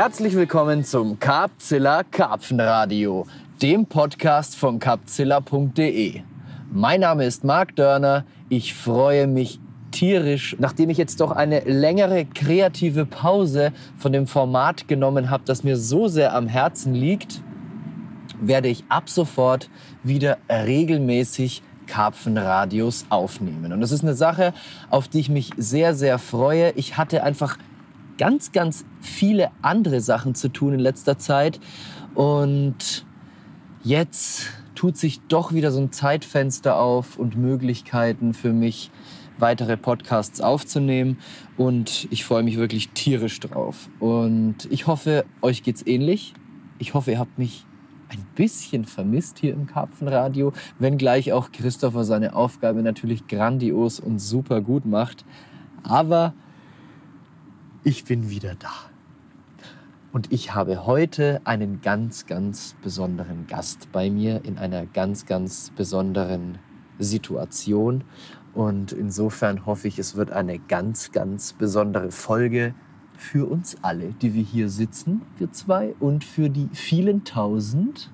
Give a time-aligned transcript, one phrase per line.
[0.00, 3.26] Herzlich willkommen zum Carpzilla Karpfenradio,
[3.60, 6.20] dem Podcast von carpzilla.de.
[6.70, 8.24] Mein Name ist Marc Dörner.
[8.48, 9.58] Ich freue mich
[9.90, 15.64] tierisch, nachdem ich jetzt doch eine längere kreative Pause von dem Format genommen habe, das
[15.64, 17.42] mir so sehr am Herzen liegt,
[18.40, 19.68] werde ich ab sofort
[20.04, 23.72] wieder regelmäßig Karpfenradios aufnehmen.
[23.72, 24.54] Und das ist eine Sache,
[24.90, 26.70] auf die ich mich sehr, sehr freue.
[26.76, 27.58] Ich hatte einfach
[28.18, 31.60] ganz, ganz viele andere Sachen zu tun in letzter Zeit.
[32.14, 33.06] Und
[33.82, 38.90] jetzt tut sich doch wieder so ein Zeitfenster auf und Möglichkeiten für mich,
[39.38, 41.18] weitere Podcasts aufzunehmen.
[41.56, 43.88] Und ich freue mich wirklich tierisch drauf.
[44.00, 46.34] Und ich hoffe, euch geht's ähnlich.
[46.78, 47.64] Ich hoffe, ihr habt mich
[48.08, 54.60] ein bisschen vermisst hier im Karpfenradio, wenngleich auch Christopher seine Aufgabe natürlich grandios und super
[54.60, 55.24] gut macht.
[55.82, 56.34] Aber
[57.84, 58.72] ich bin wieder da.
[60.12, 65.70] Und ich habe heute einen ganz, ganz besonderen Gast bei mir in einer ganz, ganz
[65.76, 66.58] besonderen
[66.98, 68.04] Situation.
[68.54, 72.74] Und insofern hoffe ich, es wird eine ganz, ganz besondere Folge
[73.16, 78.10] für uns alle, die wir hier sitzen, wir zwei, und für die vielen Tausend,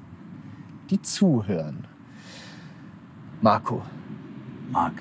[0.91, 1.87] die zuhören.
[3.41, 3.83] Marco.
[4.71, 4.95] Marc.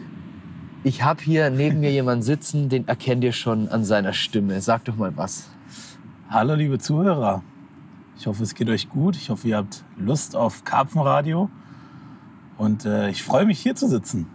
[0.85, 4.59] Ich habe hier neben mir jemanden sitzen, den erkennt ihr schon an seiner Stimme.
[4.59, 5.49] Sag doch mal was.
[6.29, 7.41] Hallo liebe Zuhörer.
[8.17, 9.15] Ich hoffe, es geht euch gut.
[9.15, 11.49] Ich hoffe, ihr habt Lust auf Karpfenradio.
[12.57, 14.27] Und äh, ich freue mich, hier zu sitzen.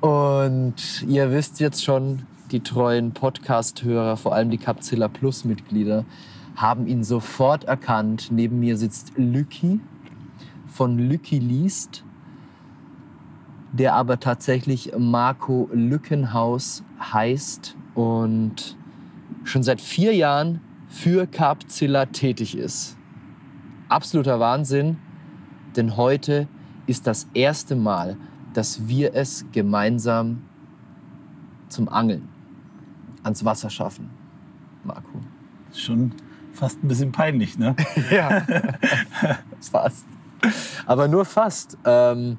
[0.00, 6.06] Und ihr wisst jetzt schon, die treuen Podcast-Hörer, vor allem die Capzilla Plus-Mitglieder,
[6.56, 8.28] haben ihn sofort erkannt.
[8.30, 9.80] Neben mir sitzt Lücki
[10.66, 12.04] von Lücki liest
[13.72, 18.76] der aber tatsächlich Marco Lückenhaus heißt und
[19.44, 22.96] schon seit vier Jahren für Carpzilla tätig ist.
[23.88, 24.98] Absoluter Wahnsinn,
[25.76, 26.48] denn heute
[26.86, 28.16] ist das erste Mal,
[28.54, 30.42] dass wir es gemeinsam
[31.68, 32.28] zum Angeln
[33.22, 34.10] ans Wasser schaffen.
[34.84, 35.20] Marco.
[35.74, 36.12] Schon
[36.52, 37.76] fast ein bisschen peinlich, ne?
[38.10, 38.46] ja,
[39.60, 40.06] fast.
[40.86, 41.76] Aber nur fast.
[41.84, 42.38] Ähm,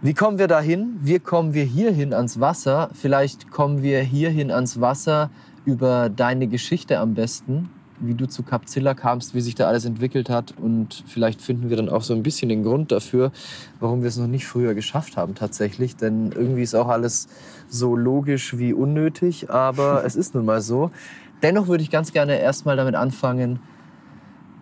[0.00, 0.96] wie kommen wir dahin?
[1.00, 2.88] Wie kommen wir hierhin ans Wasser?
[2.92, 5.28] Vielleicht kommen wir hierhin ans Wasser
[5.64, 10.30] über deine Geschichte am besten, wie du zu Capzilla kamst, wie sich da alles entwickelt
[10.30, 10.54] hat.
[10.56, 13.32] Und vielleicht finden wir dann auch so ein bisschen den Grund dafür,
[13.80, 15.96] warum wir es noch nicht früher geschafft haben tatsächlich.
[15.96, 17.26] Denn irgendwie ist auch alles
[17.68, 20.92] so logisch wie unnötig, aber es ist nun mal so.
[21.42, 23.58] Dennoch würde ich ganz gerne erstmal damit anfangen,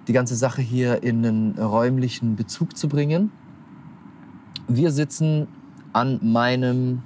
[0.08, 3.32] die ganze Sache hier in einen räumlichen Bezug zu bringen.
[4.68, 5.46] Wir sitzen
[5.92, 7.02] an meinem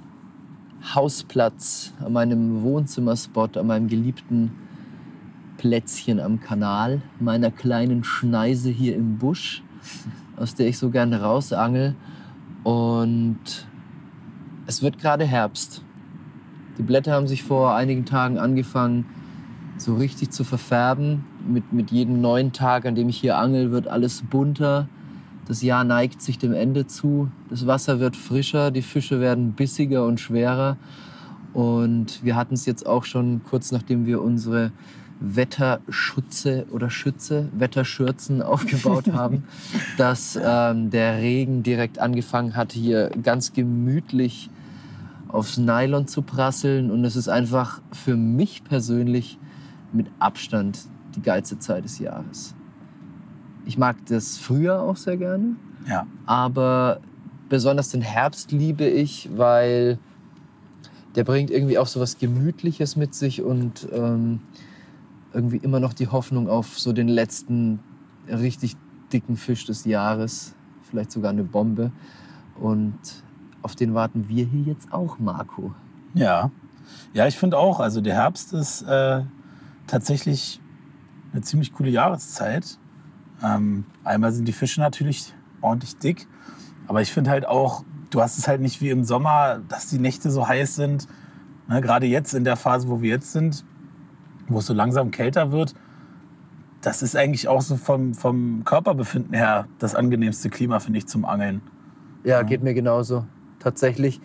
[0.95, 4.51] Hausplatz, an meinem Wohnzimmerspot, an meinem geliebten
[5.57, 9.61] Plätzchen am Kanal, meiner kleinen Schneise hier im Busch,
[10.37, 11.93] aus der ich so gerne rausangel.
[12.63, 13.67] Und
[14.65, 15.83] es wird gerade Herbst.
[16.79, 19.05] Die Blätter haben sich vor einigen Tagen angefangen,
[19.77, 21.25] so richtig zu verfärben.
[21.47, 24.89] Mit, mit jedem neuen Tag, an dem ich hier angel, wird alles bunter.
[25.47, 27.29] Das Jahr neigt sich dem Ende zu.
[27.49, 30.77] Das Wasser wird frischer, die Fische werden bissiger und schwerer.
[31.53, 34.71] Und wir hatten es jetzt auch schon kurz nachdem wir unsere
[35.19, 39.43] Wetterschutze oder Schütze, Wetterschürzen aufgebaut haben,
[39.97, 44.49] dass ähm, der Regen direkt angefangen hat, hier ganz gemütlich
[45.27, 46.91] aufs Nylon zu prasseln.
[46.91, 49.37] Und es ist einfach für mich persönlich
[49.93, 50.79] mit Abstand
[51.15, 52.55] die geilste Zeit des Jahres.
[53.65, 55.55] Ich mag das Frühjahr auch sehr gerne.
[55.87, 56.05] Ja.
[56.25, 56.99] Aber
[57.49, 59.99] besonders den Herbst liebe ich, weil
[61.15, 64.39] der bringt irgendwie auch so was Gemütliches mit sich und ähm,
[65.33, 67.79] irgendwie immer noch die Hoffnung auf so den letzten
[68.27, 68.75] richtig
[69.11, 70.53] dicken Fisch des Jahres,
[70.83, 71.91] vielleicht sogar eine Bombe.
[72.59, 72.97] Und
[73.61, 75.73] auf den warten wir hier jetzt auch, Marco.
[76.13, 76.51] Ja,
[77.13, 77.79] ja, ich finde auch.
[77.79, 79.21] Also der Herbst ist äh,
[79.87, 80.61] tatsächlich
[81.33, 82.77] eine ziemlich coole Jahreszeit.
[83.43, 86.27] Ähm, einmal sind die Fische natürlich ordentlich dick,
[86.87, 89.99] aber ich finde halt auch, du hast es halt nicht wie im Sommer, dass die
[89.99, 91.07] Nächte so heiß sind.
[91.67, 93.65] Ne, Gerade jetzt in der Phase, wo wir jetzt sind,
[94.47, 95.73] wo es so langsam kälter wird,
[96.81, 101.25] das ist eigentlich auch so vom, vom Körperbefinden her das angenehmste Klima, finde ich, zum
[101.25, 101.61] Angeln.
[102.23, 103.25] Ja, geht mir genauso.
[103.59, 104.19] Tatsächlich.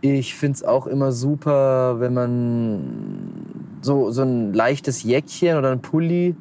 [0.00, 5.82] Ich finde es auch immer super, wenn man so, so ein leichtes Jäckchen oder ein
[5.82, 6.34] Pulli,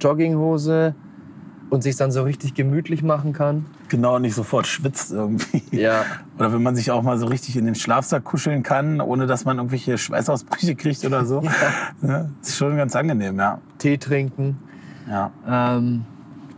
[0.00, 0.94] Jogginghose
[1.74, 3.66] und sich dann so richtig gemütlich machen kann.
[3.88, 5.62] Genau, nicht sofort schwitzt irgendwie.
[5.72, 6.04] Ja.
[6.38, 9.44] Oder wenn man sich auch mal so richtig in den Schlafsack kuscheln kann, ohne dass
[9.44, 11.42] man irgendwelche Schweißausbrüche kriegt oder so.
[12.02, 12.26] Ja.
[12.40, 13.58] ist schon ganz angenehm, ja.
[13.78, 14.58] Tee trinken.
[15.08, 16.04] Ja, Ähm,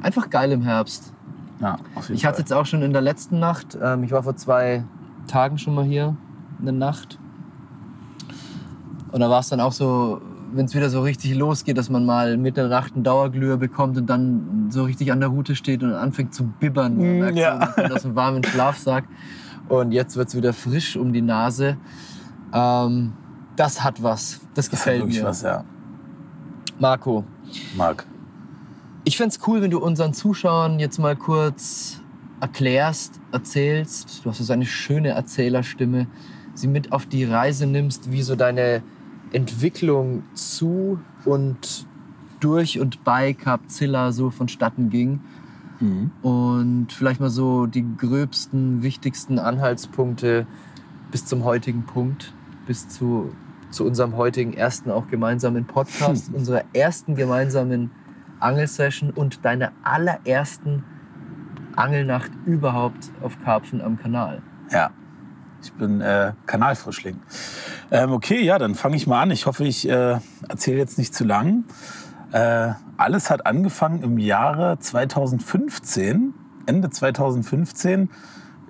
[0.02, 1.12] einfach geil im Herbst.
[1.60, 3.76] ja auf jeden Ich hatte es jetzt auch schon in der letzten Nacht.
[3.82, 4.84] Ähm, ich war vor zwei
[5.26, 6.16] Tagen schon mal hier,
[6.60, 7.18] eine Nacht.
[9.12, 10.20] Und da war es dann auch so,
[10.56, 13.96] wenn es wieder so richtig losgeht, dass man mal mit der Nacht einen Dauerglüher bekommt
[13.98, 16.96] und dann so richtig an der Route steht und anfängt zu bibbern.
[16.96, 17.72] Man Mm, merkt ja.
[17.76, 19.04] so, man aus dem warmen Schlafsack.
[19.68, 21.76] Und jetzt wird es wieder frisch um die Nase.
[22.52, 23.12] Ähm,
[23.56, 24.40] das hat was.
[24.40, 25.26] Das Das hat gefällt wirklich mir.
[25.28, 25.64] was, ja.
[26.78, 27.24] Marco,
[27.76, 28.04] Marc.
[29.04, 32.00] ich fände es cool, wenn du unseren Zuschauern jetzt mal kurz
[32.40, 34.24] erklärst, erzählst.
[34.24, 36.06] Du hast so eine schöne Erzählerstimme.
[36.54, 38.82] Sie mit auf die Reise nimmst, wie so deine
[39.36, 41.86] Entwicklung zu und
[42.40, 45.20] durch und bei Capzilla so vonstatten ging.
[45.78, 46.10] Mhm.
[46.22, 50.46] Und vielleicht mal so die gröbsten, wichtigsten Anhaltspunkte
[51.10, 52.32] bis zum heutigen Punkt,
[52.66, 53.30] bis zu,
[53.68, 57.90] zu unserem heutigen ersten auch gemeinsamen Podcast, unserer ersten gemeinsamen
[58.40, 60.82] Angelsession und deiner allerersten
[61.76, 64.40] Angelnacht überhaupt auf Karpfen am Kanal.
[64.70, 64.92] Ja,
[65.66, 67.18] ich bin äh, Kanalfrischling.
[67.90, 69.30] Ähm, okay, ja, dann fange ich mal an.
[69.30, 70.18] Ich hoffe, ich äh,
[70.48, 71.64] erzähle jetzt nicht zu lang.
[72.32, 76.34] Äh, alles hat angefangen im Jahre 2015,
[76.66, 78.10] Ende 2015.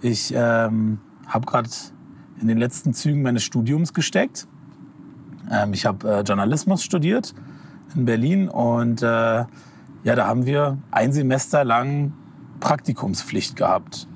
[0.01, 1.69] Ich ähm, habe gerade
[2.41, 4.47] in den letzten Zügen meines Studiums gesteckt.
[5.51, 7.35] Ähm, ich habe äh, Journalismus studiert
[7.95, 9.47] in Berlin und äh, ja,
[10.03, 12.13] da haben wir ein Semester lang
[12.61, 14.07] Praktikumspflicht gehabt.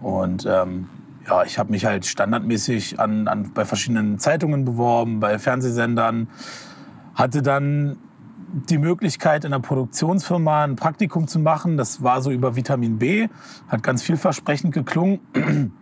[0.00, 0.88] Und ähm,
[1.28, 6.28] ja, ich habe mich halt standardmäßig an, an, bei verschiedenen Zeitungen beworben, bei Fernsehsendern.
[7.14, 7.98] Hatte dann
[8.70, 11.76] die Möglichkeit, in einer Produktionsfirma ein Praktikum zu machen.
[11.76, 13.28] Das war so über Vitamin B,
[13.68, 15.20] hat ganz vielversprechend geklungen.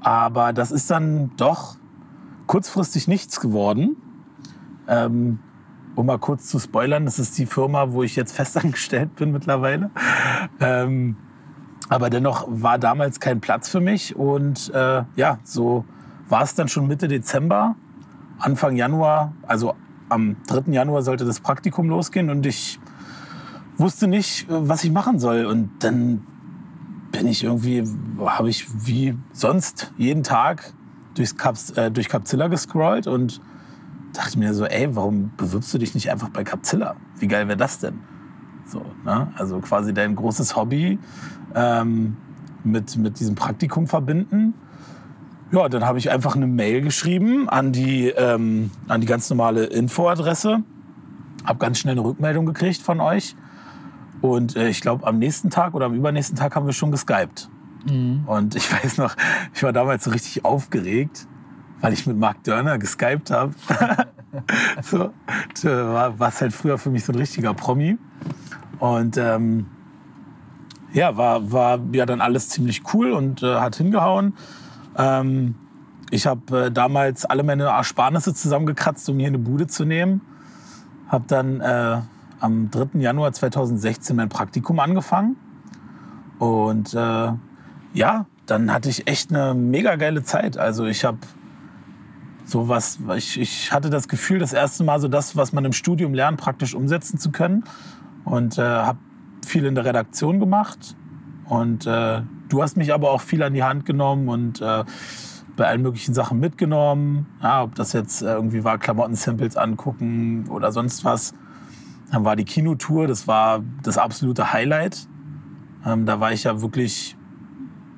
[0.00, 1.76] Aber das ist dann doch
[2.46, 3.96] kurzfristig nichts geworden.
[4.88, 5.40] Ähm,
[5.94, 9.90] um mal kurz zu spoilern, das ist die Firma, wo ich jetzt festangestellt bin mittlerweile.
[10.60, 11.16] Ähm,
[11.88, 14.16] aber dennoch war damals kein Platz für mich.
[14.16, 15.84] Und äh, ja, so
[16.28, 17.76] war es dann schon Mitte Dezember,
[18.38, 19.74] Anfang Januar, also
[20.08, 20.72] am 3.
[20.72, 22.78] Januar sollte das Praktikum losgehen und ich
[23.76, 25.46] wusste nicht, was ich machen soll.
[25.46, 26.24] Und dann
[27.12, 27.84] bin ich irgendwie,
[28.24, 30.72] habe ich wie sonst jeden Tag
[31.14, 33.40] durchs Caps, äh, durch Capzilla gescrollt und
[34.12, 36.96] dachte mir so, ey, warum bewirbst du dich nicht einfach bei Capzilla?
[37.18, 38.00] Wie geil wäre das denn?
[38.66, 39.32] So, ne?
[39.36, 40.98] Also quasi dein großes Hobby
[41.56, 42.16] ähm,
[42.62, 44.54] mit, mit diesem Praktikum verbinden.
[45.50, 49.64] Ja, dann habe ich einfach eine Mail geschrieben an die, ähm, an die ganz normale
[49.64, 50.62] Infoadresse.
[51.44, 53.36] Habe ganz schnell eine Rückmeldung gekriegt von euch.
[54.20, 57.48] Und äh, ich glaube, am nächsten Tag oder am übernächsten Tag haben wir schon geskypt.
[58.26, 59.14] Und ich weiß noch,
[59.54, 61.26] ich war damals so richtig aufgeregt,
[61.80, 63.54] weil ich mit Mark Dörner geskypt habe.
[64.82, 65.10] so,
[65.62, 67.96] war es halt früher für mich so ein richtiger Promi.
[68.80, 69.66] Und ähm,
[70.96, 74.32] ja, war, war ja dann alles ziemlich cool und äh, hat hingehauen.
[74.96, 75.54] Ähm,
[76.10, 80.22] ich habe äh, damals alle meine Ersparnisse zusammengekratzt, um hier eine Bude zu nehmen.
[81.08, 82.00] Habe dann äh,
[82.40, 82.98] am 3.
[83.00, 85.36] Januar 2016 mein Praktikum angefangen.
[86.38, 87.32] Und äh,
[87.92, 90.56] ja, dann hatte ich echt eine mega geile Zeit.
[90.56, 91.18] Also ich habe
[92.46, 96.14] sowas, ich, ich hatte das Gefühl, das erste Mal so das, was man im Studium
[96.14, 97.64] lernt, praktisch umsetzen zu können.
[98.24, 98.98] Und äh, habe
[99.46, 100.96] viel in der Redaktion gemacht.
[101.48, 104.84] Und äh, du hast mich aber auch viel an die Hand genommen und äh,
[105.56, 107.26] bei allen möglichen Sachen mitgenommen.
[107.42, 111.34] Ja, ob das jetzt äh, irgendwie war, Klamotten-Samples angucken oder sonst was.
[112.12, 115.08] Dann war die Kinotour, das war das absolute Highlight.
[115.84, 117.16] Ähm, da war ich ja wirklich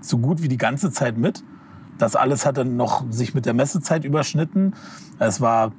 [0.00, 1.42] so gut wie die ganze Zeit mit.
[1.98, 4.74] Das alles hat dann noch sich mit der Messezeit überschnitten.
[5.18, 5.72] Es war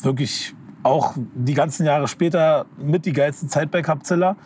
[0.00, 0.54] wirklich
[0.84, 4.36] auch die ganzen Jahre später mit die geilste Zeit bei Capzilla.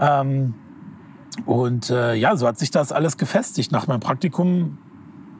[0.00, 0.54] Ähm,
[1.44, 3.72] und äh, ja, so hat sich das alles gefestigt.
[3.72, 4.78] Nach meinem Praktikum,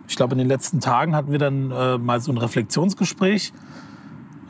[0.08, 3.52] ich glaube in den letzten Tagen hatten wir dann äh, mal so ein Reflexionsgespräch.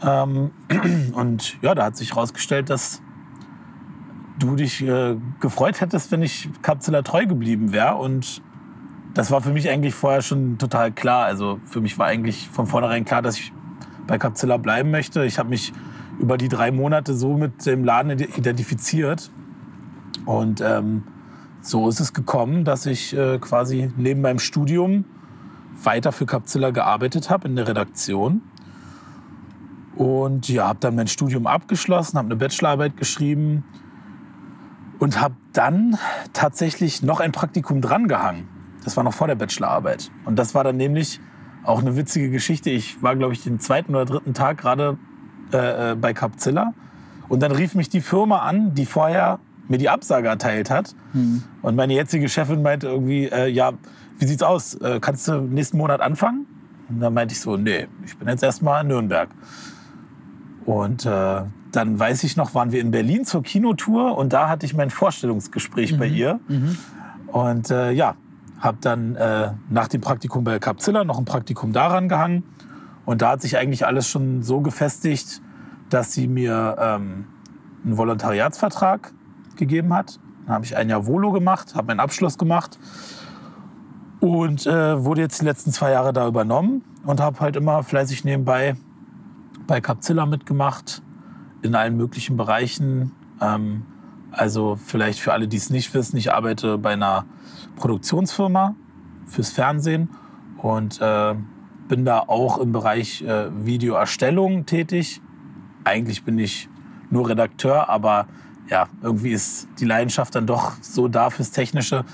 [0.02, 0.50] Ähm,
[1.14, 3.00] und ja, da hat sich herausgestellt, dass
[4.38, 7.94] du dich äh, gefreut hättest, wenn ich Capzilla treu geblieben wäre.
[7.96, 8.42] Und
[9.14, 11.24] das war für mich eigentlich vorher schon total klar.
[11.24, 13.52] Also für mich war eigentlich von vornherein klar, dass ich
[14.06, 15.24] bei Capzilla bleiben möchte.
[15.24, 15.72] Ich habe mich
[16.18, 19.30] über die drei Monate so mit dem Laden identifiziert.
[20.26, 21.04] Und ähm,
[21.62, 25.04] so ist es gekommen, dass ich äh, quasi neben meinem Studium
[25.82, 28.42] weiter für Capzilla gearbeitet habe in der Redaktion.
[29.94, 33.64] Und ja, habe dann mein Studium abgeschlossen, habe eine Bachelorarbeit geschrieben
[34.98, 35.98] Und habe dann
[36.32, 38.48] tatsächlich noch ein Praktikum drangehangen.
[38.84, 40.10] Das war noch vor der Bachelorarbeit.
[40.24, 41.20] Und das war dann nämlich
[41.64, 42.70] auch eine witzige Geschichte.
[42.70, 44.98] Ich war, glaube ich, den zweiten oder dritten Tag gerade
[45.52, 46.72] äh, äh, bei Capzilla.
[47.28, 50.94] Und dann rief mich die Firma an, die vorher mir die Absage erteilt hat.
[51.12, 51.42] Hm.
[51.62, 53.72] Und meine jetzige Chefin meinte irgendwie, äh, ja,
[54.18, 54.74] wie sieht's aus?
[54.74, 56.46] Äh, kannst du nächsten Monat anfangen?
[56.88, 59.28] Und dann meinte ich so, nee, ich bin jetzt erstmal in Nürnberg.
[60.64, 61.42] Und äh,
[61.72, 64.90] dann weiß ich noch, waren wir in Berlin zur Kinotour und da hatte ich mein
[64.90, 66.40] Vorstellungsgespräch bei ihr.
[67.26, 68.16] Und äh, ja,
[68.60, 72.44] habe dann äh, nach dem Praktikum bei Capzilla noch ein Praktikum daran gehangen.
[73.04, 75.42] Und da hat sich eigentlich alles schon so gefestigt,
[75.90, 77.26] dass sie mir ähm,
[77.84, 79.12] einen Volontariatsvertrag
[79.56, 80.18] gegeben hat.
[80.46, 82.78] Dann habe ich ein Jahr Volo gemacht, habe meinen Abschluss gemacht
[84.20, 88.24] und äh, wurde jetzt die letzten zwei Jahre da übernommen und habe halt immer fleißig
[88.24, 88.76] nebenbei
[89.66, 91.02] bei Capzilla mitgemacht,
[91.62, 93.12] in allen möglichen Bereichen.
[93.40, 93.82] Ähm,
[94.30, 97.24] also vielleicht für alle, die es nicht wissen, ich arbeite bei einer
[97.76, 98.74] Produktionsfirma
[99.26, 100.10] fürs Fernsehen
[100.58, 101.34] und äh,
[101.88, 105.20] bin da auch im Bereich äh, Videoerstellung tätig.
[105.84, 106.68] Eigentlich bin ich
[107.10, 108.26] nur Redakteur, aber
[108.68, 112.04] ja, irgendwie ist die Leidenschaft dann doch so da fürs Technische,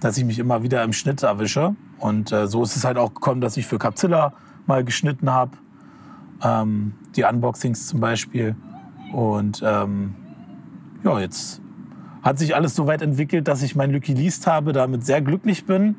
[0.00, 1.74] dass ich mich immer wieder im Schnitt erwische.
[1.98, 4.32] Und äh, so ist es halt auch gekommen, dass ich für Capzilla
[4.66, 5.52] mal geschnitten habe.
[6.42, 8.54] Ähm, die Unboxings zum Beispiel.
[9.12, 10.14] Und ähm,
[11.02, 11.60] ja, jetzt
[12.22, 15.66] hat sich alles so weit entwickelt, dass ich mein Lucky Least habe, damit sehr glücklich
[15.66, 15.96] bin,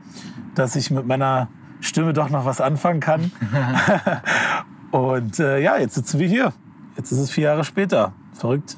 [0.56, 1.50] dass ich mit meiner
[1.82, 3.32] Stimme doch noch was anfangen kann.
[4.92, 6.54] Und äh, ja, jetzt sitzen wir hier.
[6.96, 8.14] Jetzt ist es vier Jahre später.
[8.34, 8.78] Verrückt.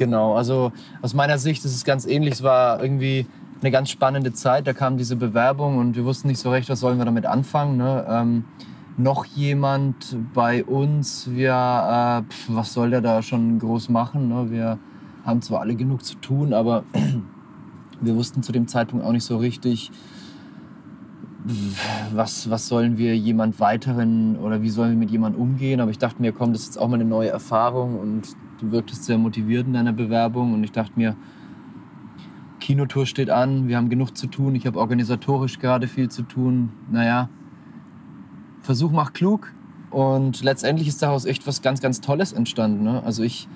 [0.00, 2.32] Genau, also aus meiner Sicht ist es ganz ähnlich.
[2.32, 3.26] Es war irgendwie
[3.60, 4.66] eine ganz spannende Zeit.
[4.66, 7.76] Da kam diese Bewerbung und wir wussten nicht so recht, was sollen wir damit anfangen.
[7.76, 8.06] Ne?
[8.08, 8.44] Ähm,
[8.96, 14.30] noch jemand bei uns, wir, äh, pf, was soll der da schon groß machen?
[14.30, 14.50] Ne?
[14.50, 14.78] Wir
[15.26, 16.84] haben zwar alle genug zu tun, aber
[18.00, 19.90] wir wussten zu dem Zeitpunkt auch nicht so richtig,
[22.14, 25.78] was, was sollen wir jemand weiteren oder wie sollen wir mit jemandem umgehen.
[25.78, 28.70] Aber ich dachte mir, komm, das ist jetzt auch mal eine neue Erfahrung und du
[28.70, 31.16] wirktest sehr motiviert in deiner Bewerbung und ich dachte mir,
[32.60, 36.70] Kinotour steht an, wir haben genug zu tun, ich habe organisatorisch gerade viel zu tun.
[36.90, 37.28] Naja,
[38.60, 39.52] Versuch macht klug
[39.90, 42.84] und letztendlich ist daraus echt was ganz, ganz Tolles entstanden.
[42.84, 43.02] Ne?
[43.02, 43.48] Also ich,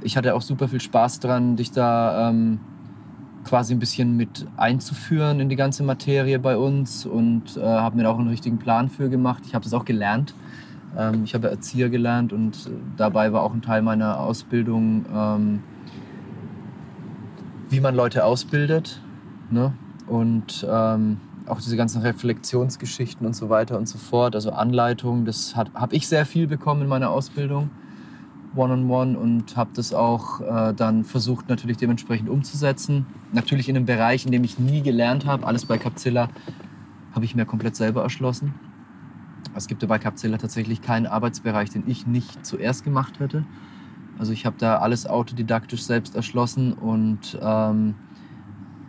[0.00, 2.60] ich hatte auch super viel Spaß dran, dich da ähm,
[3.44, 8.04] quasi ein bisschen mit einzuführen in die ganze Materie bei uns und äh, habe mir
[8.04, 9.44] da auch einen richtigen Plan für gemacht.
[9.46, 10.34] Ich habe das auch gelernt.
[10.96, 15.62] Ähm, ich habe Erzieher gelernt und äh, dabei war auch ein Teil meiner Ausbildung, ähm,
[17.68, 19.00] wie man Leute ausbildet.
[19.50, 19.72] Ne?
[20.06, 25.56] Und ähm, auch diese ganzen Reflexionsgeschichten und so weiter und so fort, also Anleitungen, das
[25.56, 27.70] habe ich sehr viel bekommen in meiner Ausbildung,
[28.54, 33.06] One-on-One, und habe das auch äh, dann versucht natürlich dementsprechend umzusetzen.
[33.32, 36.28] Natürlich in einem Bereich, in dem ich nie gelernt habe, alles bei Capzilla
[37.14, 38.54] habe ich mir komplett selber erschlossen.
[39.56, 43.44] Es gibt ja bei Capzilla tatsächlich keinen Arbeitsbereich, den ich nicht zuerst gemacht hätte.
[44.18, 47.94] Also ich habe da alles autodidaktisch selbst erschlossen und ähm,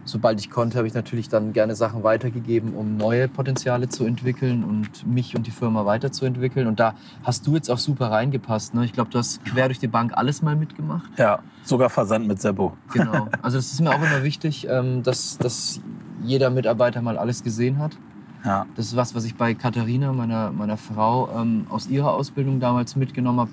[0.06, 4.64] sobald ich konnte, habe ich natürlich dann gerne Sachen weitergegeben, um neue Potenziale zu entwickeln
[4.64, 6.68] und mich und die Firma weiterzuentwickeln.
[6.68, 6.94] Und da
[7.24, 8.76] hast du jetzt auch super reingepasst.
[8.76, 8.86] Ne?
[8.86, 11.10] Ich glaube, du hast quer durch die Bank alles mal mitgemacht.
[11.18, 12.78] Ja, sogar Versand mit Seppo.
[12.94, 13.28] Genau.
[13.42, 15.82] Also das ist mir auch immer wichtig, ähm, dass, dass
[16.24, 17.98] jeder Mitarbeiter mal alles gesehen hat.
[18.46, 18.68] Ja.
[18.76, 22.96] Das ist was, was ich bei Katharina, meiner, meiner Frau, ähm, aus ihrer Ausbildung damals
[22.96, 23.52] mitgenommen habe,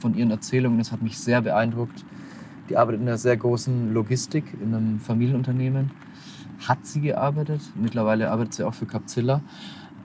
[0.00, 0.78] von ihren Erzählungen.
[0.78, 2.04] Das hat mich sehr beeindruckt.
[2.68, 5.90] Die arbeitet in einer sehr großen Logistik, in einem Familienunternehmen.
[6.68, 7.62] Hat sie gearbeitet.
[7.74, 9.40] Mittlerweile arbeitet sie auch für Capzilla.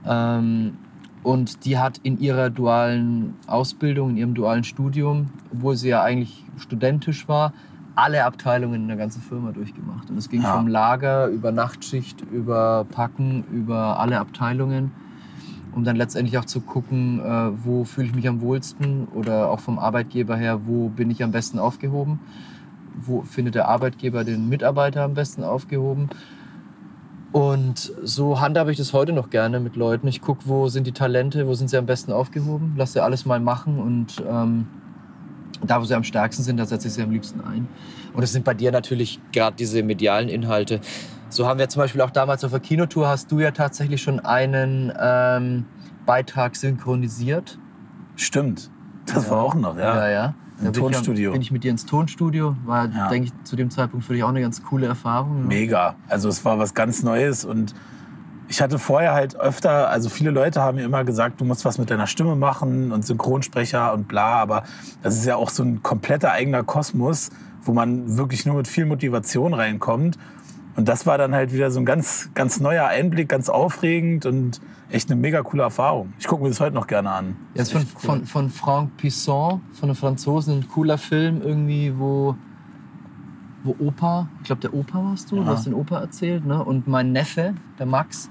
[0.05, 0.77] Ähm,
[1.21, 6.45] und die hat in ihrer dualen Ausbildung, in ihrem dualen Studium, obwohl sie ja eigentlich
[6.57, 7.53] studentisch war,
[7.95, 10.09] alle Abteilungen in der ganzen Firma durchgemacht.
[10.09, 10.55] Und es ging Ja.
[10.55, 14.91] vom Lager über Nachtschicht, über Packen, über alle Abteilungen,
[15.73, 19.59] um dann letztendlich auch zu gucken, äh, wo fühle ich mich am wohlsten oder auch
[19.59, 22.19] vom Arbeitgeber her, wo bin ich am besten aufgehoben,
[22.99, 26.09] wo findet der Arbeitgeber den Mitarbeiter am besten aufgehoben.
[27.31, 30.07] Und so handhabe ich das heute noch gerne mit Leuten.
[30.07, 33.25] Ich gucke, wo sind die Talente, wo sind sie am besten aufgehoben, lasse sie alles
[33.25, 34.67] mal machen und ähm,
[35.69, 37.67] da, wo sie am stärksten sind, da setze ich sie am liebsten ein.
[38.13, 40.79] Und es sind bei dir natürlich gerade diese medialen Inhalte.
[41.29, 44.19] So haben wir zum Beispiel auch damals auf der Kinotour, hast du ja tatsächlich schon
[44.19, 45.65] einen ähm,
[46.05, 47.57] Beitrag synchronisiert.
[48.15, 48.69] Stimmt.
[49.07, 49.31] Das Ja.
[49.31, 49.95] war auch noch, ja.
[49.95, 50.09] ja.
[50.09, 50.33] ja.
[50.59, 51.31] Im Da bin ich Tonstudio.
[51.31, 52.55] Bin ich mit dir ins Tonstudio.
[52.65, 53.09] War, Ja.
[53.09, 55.47] denke ich, zu dem Zeitpunkt für dich auch eine ganz coole Erfahrung.
[55.47, 55.95] Mega.
[56.07, 57.73] Also es war was ganz Neues und
[58.53, 61.79] ich hatte vorher halt öfter, also viele Leute haben mir immer gesagt, du musst was
[61.79, 64.61] mit deiner Stimme machen und Synchronsprecher und bla, aber
[65.01, 67.31] das ist ja auch so ein kompletter eigener Kosmos,
[67.63, 70.19] wo man wirklich nur mit viel Motivation reinkommt.
[70.75, 74.61] Und das war dann halt wieder so ein ganz, ganz neuer Einblick, ganz aufregend und
[74.91, 76.13] echt eine mega coole Erfahrung.
[76.19, 77.35] Ich gucke mir das heute noch gerne an.
[77.55, 77.87] Ja, ist von, cool.
[78.01, 82.35] von, von Franck Pisson, von den Franzosen, ein cooler Film irgendwie, wo,
[83.63, 85.43] wo Opa, ich glaube der Opa warst du, Ja.
[85.43, 86.63] du hast den Opa erzählt, ne?
[86.63, 88.29] und mein Neffe, der Max,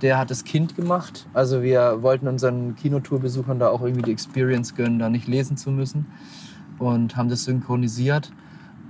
[0.00, 1.26] der hat das Kind gemacht.
[1.32, 5.70] Also wir wollten unseren Kinotourbesuchern da auch irgendwie die Experience gönnen, da nicht lesen zu
[5.70, 6.06] müssen
[6.78, 8.32] und haben das synchronisiert.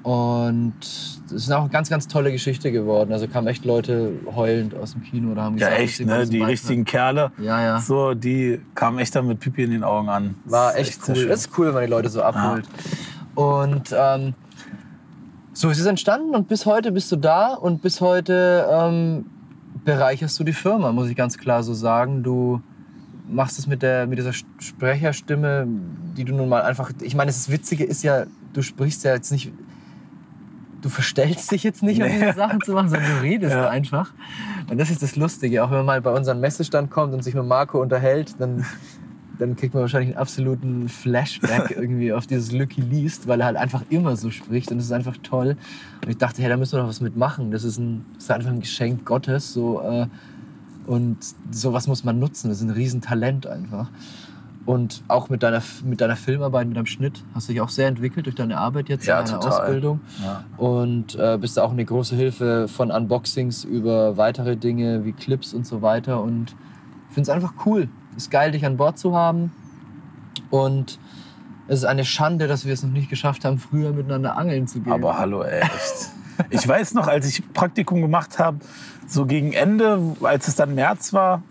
[0.03, 3.13] Und es ist auch eine ganz, ganz tolle Geschichte geworden.
[3.13, 6.27] Also kamen echt Leute heulend aus dem Kino oder haben ja, gesagt, echt, sie ne?
[6.27, 7.31] Die richtigen Kerle.
[7.39, 7.79] Ja, ja.
[7.79, 10.35] So, die kamen echt dann mit Pipi in den Augen an.
[10.45, 11.27] War echt sehr cool.
[11.29, 12.69] Das ist cool, wenn man die Leute so abholt.
[13.37, 14.35] Und ähm,
[15.53, 19.27] so ist es entstanden und bis heute bist du da und bis heute ähm,
[19.85, 22.23] bereicherst du die Firma, muss ich ganz klar so sagen.
[22.23, 22.61] Du
[23.29, 25.67] machst es mit, der, mit dieser Sprecherstimme,
[26.17, 26.91] die du nun mal einfach.
[27.03, 29.53] Ich meine, das Witzige ist ja, du sprichst ja jetzt nicht.
[30.83, 32.19] Du verstellst dich jetzt nicht, um Nee.
[32.19, 33.69] diese Sachen zu machen, sondern du redest Ja.
[33.69, 34.13] einfach.
[34.69, 35.63] Und das ist das Lustige.
[35.63, 38.65] Auch wenn man mal bei unserem Messestand kommt und sich mit Marco unterhält, dann
[39.39, 43.57] dann kriegt man wahrscheinlich einen absoluten Flashback irgendwie auf dieses Lucky Least, weil er halt
[43.57, 45.57] einfach immer so spricht und das ist einfach toll.
[46.03, 47.51] Und ich dachte, hey, da müssen wir doch was mitmachen.
[47.51, 49.53] Das ist, ein, das ist einfach ein Geschenk Gottes.
[49.53, 50.07] So, äh,
[50.87, 51.19] und
[51.51, 52.49] sowas muss man nutzen.
[52.49, 53.89] Das ist ein Riesentalent einfach.
[54.65, 57.89] Und auch mit deiner, mit deiner Filmarbeit, mit deinem Schnitt, hast du dich auch sehr
[57.89, 59.61] entwickelt durch deine Arbeit jetzt Ja, in deiner total.
[59.61, 60.01] Ausbildung.
[60.23, 60.45] Ja.
[60.57, 65.67] Und äh, bist auch eine große Hilfe von Unboxings über weitere Dinge wie Clips und
[65.67, 66.23] so weiter.
[66.23, 66.55] Und
[67.09, 67.89] ich finde es einfach cool.
[68.17, 69.53] Ist geil, dich an Bord zu haben.
[70.51, 70.99] Und
[71.69, 74.81] es ist eine Schande, dass wir es noch nicht geschafft haben, früher miteinander angeln zu
[74.81, 74.93] gehen.
[74.93, 76.11] Aber hallo, echt.
[76.51, 78.59] Ich weiß noch, als ich Praktikum gemacht habe,
[79.07, 81.43] so gegen Ende, als es dann März war,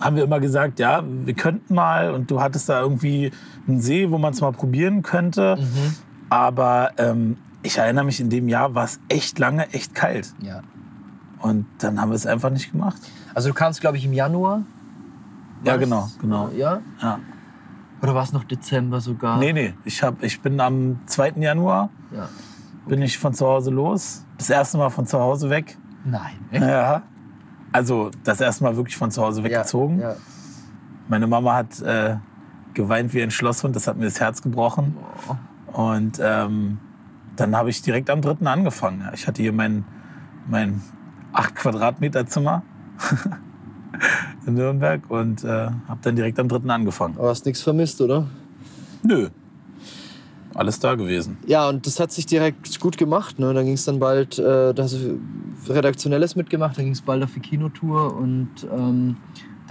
[0.00, 3.30] haben wir immer gesagt, ja, wir könnten mal und du hattest da irgendwie
[3.68, 5.56] einen See, wo man es mal probieren könnte.
[5.60, 5.94] Mhm.
[6.28, 10.34] Aber ähm, ich erinnere mich, in dem Jahr war es echt lange, echt kalt.
[10.40, 10.62] Ja.
[11.40, 13.00] Und dann haben wir es einfach nicht gemacht.
[13.34, 14.62] Also du kamst, glaube ich, im Januar.
[15.64, 16.48] Ja, genau, genau.
[16.56, 16.80] Ja?
[17.00, 17.18] Ja.
[18.02, 19.38] Oder war es noch Dezember sogar?
[19.38, 21.34] Nee, nee, ich, hab, ich bin am 2.
[21.36, 22.28] Januar Ja.
[22.86, 24.24] bin ich von zu Hause los.
[24.38, 25.78] Das erste Mal von zu Hause weg.
[26.04, 26.32] Nein.
[26.50, 26.62] Echt?
[26.64, 27.02] Ja.
[27.70, 30.00] Also das erste Mal wirklich von zu Hause weggezogen.
[30.00, 30.16] Ja.
[31.08, 32.16] Meine Mama hat äh,
[32.74, 34.96] geweint wie ein Schlosshund, das hat mir das Herz gebrochen.
[35.74, 35.80] Oh.
[35.80, 36.78] Und ähm,
[37.36, 39.00] dann habe ich direkt am dritten angefangen.
[39.02, 39.84] Ja, Ich hatte hier mein,
[40.48, 40.82] mein
[41.32, 42.62] 8 Quadratmeter Zimmer
[44.46, 47.16] in Nürnberg und äh, habe dann direkt am dritten angefangen.
[47.18, 48.26] Aber hast nichts vermisst, oder?
[49.02, 49.28] Nö,
[50.54, 51.38] alles da gewesen.
[51.46, 53.38] Ja, und das hat sich direkt gut gemacht.
[53.38, 53.52] Ne?
[53.54, 55.18] Dann ging es dann bald, äh, da hast du
[55.68, 59.16] Redaktionelles mitgemacht, dann ging es bald auf die Kinotour und ähm,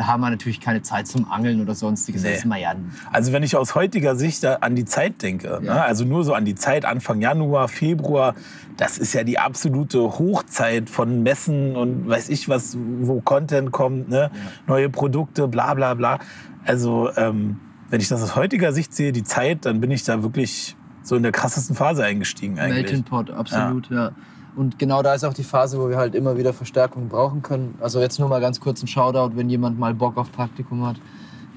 [0.02, 2.24] da haben wir natürlich keine Zeit zum Angeln oder sonstiges.
[2.24, 2.34] Nee.
[2.34, 2.76] Das ja
[3.12, 5.76] Also wenn ich aus heutiger Sicht an die Zeit denke, Ja.
[5.76, 5.82] ne?
[5.84, 8.34] also nur so an die Zeit Anfang Januar, Februar,
[8.78, 14.10] das ist ja die absolute Hochzeit von Messen und weiß ich was, wo Content kommt,
[14.10, 14.32] ne?
[14.66, 16.18] neue Produkte, bla bla bla.
[16.66, 17.60] Also ähm,
[17.92, 21.16] wenn ich das aus heutiger Sicht sehe, die Zeit, dann bin ich da wirklich so
[21.16, 22.86] in der krassesten Phase eingestiegen eigentlich.
[22.86, 24.14] Melting Pot, absolut, ja.
[24.56, 27.76] Und genau da ist auch die Phase, wo wir halt immer wieder Verstärkung brauchen können.
[27.80, 30.98] Also jetzt nur mal ganz kurz ein Shoutout, wenn jemand mal Bock auf Praktikum hat.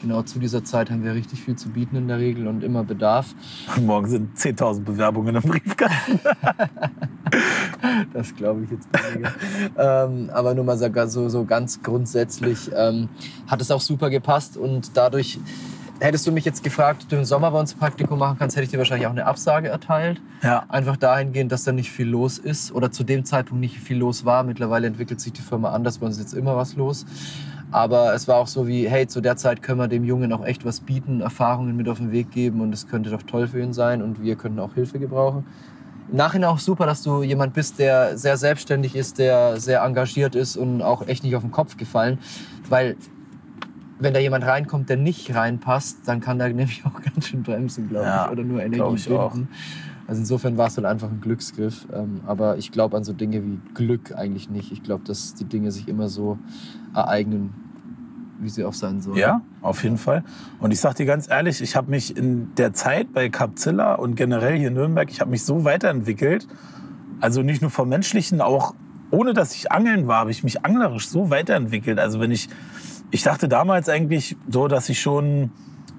[0.00, 2.84] Genau zu dieser Zeit haben wir richtig viel zu bieten in der Regel und immer
[2.84, 3.34] Bedarf.
[3.80, 6.20] Morgen sind 10.000 Bewerbungen im Briefkasten.
[8.12, 9.32] Das glaube ich jetzt weniger.
[9.76, 13.08] ähm, aber nur mal so, so, so ganz grundsätzlich ähm,
[13.46, 15.38] hat es auch super gepasst und dadurch
[16.00, 18.56] hättest du mich jetzt gefragt, ob du im Sommer bei uns ein Praktikum machen kannst,
[18.56, 20.20] hätte ich dir wahrscheinlich auch eine Absage erteilt.
[20.42, 20.64] Ja.
[20.68, 24.24] Einfach dahingehend, dass da nicht viel los ist oder zu dem Zeitpunkt nicht viel los
[24.24, 24.42] war.
[24.44, 27.06] Mittlerweile entwickelt sich die Firma anders, bei uns ist jetzt immer was los.
[27.70, 30.44] Aber es war auch so wie, hey, zu der Zeit können wir dem Jungen auch
[30.44, 33.60] echt was bieten, Erfahrungen mit auf den Weg geben und es könnte doch toll für
[33.60, 35.44] ihn sein und wir könnten auch Hilfe gebrauchen.
[36.10, 40.34] Im Nachhinein auch super, dass du jemand bist, der sehr selbstständig ist, der sehr engagiert
[40.34, 42.18] ist und auch echt nicht auf den Kopf gefallen.
[42.68, 42.96] Weil
[43.98, 47.88] wenn da jemand reinkommt, der nicht reinpasst, dann kann der nämlich auch ganz schön bremsen,
[47.88, 48.32] glaube Ja, ich.
[48.32, 49.48] Oder nur Energie binden.
[50.06, 51.86] Also insofern war es halt einfach ein Glücksgriff.
[51.92, 54.70] Ähm, aber ich glaube an so Dinge wie Glück eigentlich nicht.
[54.72, 56.38] Ich glaube, dass die Dinge sich immer so
[56.94, 57.54] ereignen,
[58.38, 59.16] wie sie auch sein sollen.
[59.16, 60.22] Ja, auf jeden Fall.
[60.58, 64.14] Und ich sag dir ganz ehrlich, ich habe mich in der Zeit bei Capzilla und
[64.16, 66.46] generell hier in Nürnberg, ich habe mich so weiterentwickelt.
[67.20, 68.74] Also nicht nur vom Menschlichen, auch
[69.10, 71.98] ohne dass ich angeln war, habe ich mich anglerisch so weiterentwickelt.
[71.98, 72.48] Also wenn ich,
[73.14, 75.52] ich dachte damals eigentlich so, dass ich schon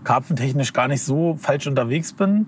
[0.04, 2.48] karpfentechnisch gar nicht so falsch unterwegs bin.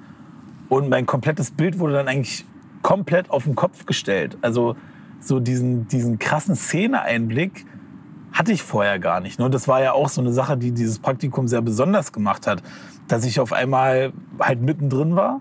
[0.67, 2.43] Und mein komplettes Bild wurde dann eigentlich
[2.82, 4.38] komplett auf den Kopf gestellt.
[4.41, 4.75] Also
[5.21, 7.65] so diesen, diesen krassen Szeneeinblick
[8.34, 9.39] hatte ich vorher gar nicht.
[9.39, 9.45] Ne?
[9.45, 12.62] Und das war ja auch so eine Sache, die dieses Praktikum sehr besonders gemacht hat,
[13.08, 15.39] dass ich auf einmal halt mittendrin war.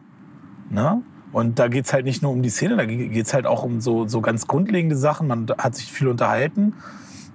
[0.71, 1.03] Ne?
[1.33, 3.65] Und da geht es halt nicht nur um die Szene, da geht es halt auch
[3.65, 5.27] um so, so ganz grundlegende Sachen.
[5.27, 6.75] Man hat sich viel unterhalten.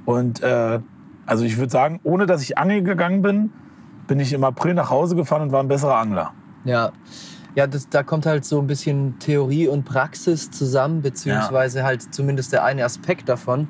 [0.05, 0.79] Und äh,
[1.25, 3.51] also ich würde sagen, ohne dass ich angeln gegangen bin,
[4.07, 6.33] bin ich im April nach Hause gefahren und war ein besserer Angler.
[6.65, 6.91] Ja.
[7.53, 11.85] Ja, das, da kommt halt so ein bisschen Theorie und Praxis zusammen, beziehungsweise ja.
[11.85, 13.67] halt zumindest der eine Aspekt davon,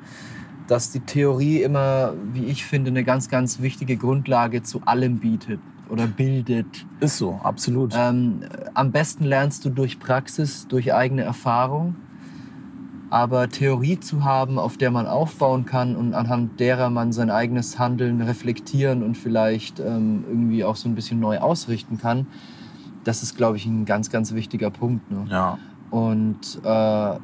[0.68, 5.58] dass die Theorie immer, wie ich finde, eine ganz, ganz wichtige Grundlage zu allem bietet
[5.88, 6.86] oder bildet.
[7.00, 7.92] Ist so, absolut.
[7.96, 8.40] Ähm,
[8.74, 11.96] am besten lernst du durch Praxis, durch eigene Erfahrung.
[13.12, 17.78] Aber Theorie zu haben, auf der man aufbauen kann und anhand derer man sein eigenes
[17.78, 22.26] Handeln reflektieren und vielleicht ähm, irgendwie auch so ein bisschen neu ausrichten kann,
[23.04, 25.10] das ist, glaube ich, ein ganz, ganz wichtiger Punkt.
[25.10, 25.26] Ne?
[25.28, 25.58] Ja.
[25.90, 27.18] Und äh,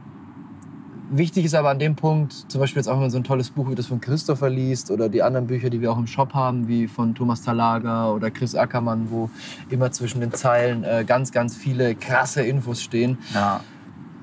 [1.11, 3.49] wichtig ist aber an dem Punkt, zum Beispiel jetzt auch, wenn man so ein tolles
[3.49, 6.35] Buch wie das von Christopher liest oder die anderen Bücher, die wir auch im Shop
[6.35, 9.31] haben, wie von Thomas Talaga oder Chris Ackermann, wo
[9.71, 13.17] immer zwischen den Zeilen äh, ganz, ganz viele krasse Infos stehen.
[13.33, 13.63] Ja.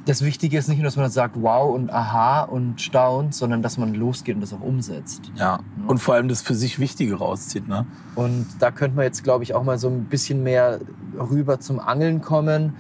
[0.06, 3.80] Das Wichtige ist nicht nur, dass man sagt wow und aha und staunt, sondern dass
[3.80, 5.32] man losgeht und das auch umsetzt.
[5.36, 7.68] Ja, und vor allem das für sich Wichtige rauszieht.
[7.68, 7.88] Ne?
[8.14, 10.80] Und da könnte man jetzt, glaube ich, auch mal so ein bisschen mehr
[11.18, 12.74] rüber zum Angeln kommen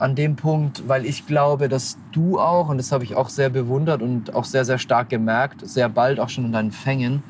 [0.00, 3.50] an dem Punkt, weil ich glaube, dass du auch, und das habe ich auch sehr
[3.50, 7.22] bewundert und auch sehr, sehr stark gemerkt, sehr bald auch schon in deinen Fängen,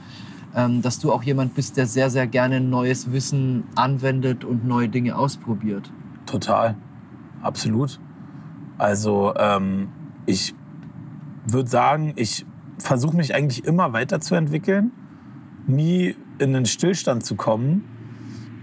[0.57, 4.89] ähm, dass du auch jemand bist, der sehr, sehr gerne neues Wissen anwendet und neue
[4.89, 5.91] Dinge ausprobiert.
[6.25, 6.75] Total,
[7.43, 8.01] absolut.
[8.83, 9.91] Also ähm,
[10.27, 10.57] ich
[11.47, 12.45] würde sagen, ich
[12.79, 14.91] versuche mich eigentlich immer weiterzuentwickeln,
[15.69, 17.85] nie in einen Stillstand zu kommen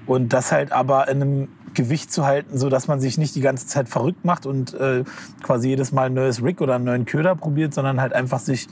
[0.07, 3.39] und das halt aber in einem Gewicht zu halten, so dass man sich nicht die
[3.39, 5.05] ganze Zeit verrückt macht und äh,
[5.41, 8.67] quasi jedes Mal ein neues Rig oder einen neuen Köder probiert, sondern halt einfach sich,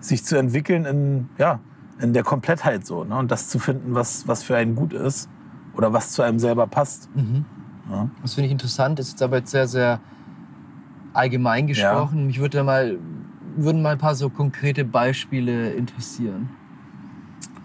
[0.00, 1.60] sich zu entwickeln in, ja,
[2.00, 3.04] in der Komplettheit so.
[3.04, 3.16] Ne?
[3.16, 5.28] Und das zu finden, was, was für einen gut ist
[5.76, 7.08] oder was zu einem selber passt.
[7.14, 7.44] Mhm.
[7.88, 8.10] Ja.
[8.20, 10.00] Das finde ich interessant, ist jetzt aber jetzt sehr, sehr
[11.18, 12.20] allgemein gesprochen.
[12.20, 12.26] Ja.
[12.26, 12.98] Mich würde mal,
[13.56, 16.48] würden mal ein paar so konkrete Beispiele interessieren.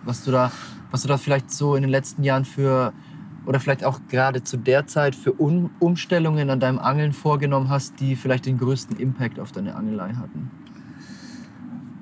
[0.03, 0.51] Was du da,
[0.91, 2.93] was du da vielleicht so in den letzten Jahren für
[3.45, 7.99] oder vielleicht auch gerade zu der Zeit für um Umstellungen an deinem Angeln vorgenommen hast,
[7.99, 10.49] die vielleicht den größten Impact auf deine Angelei hatten?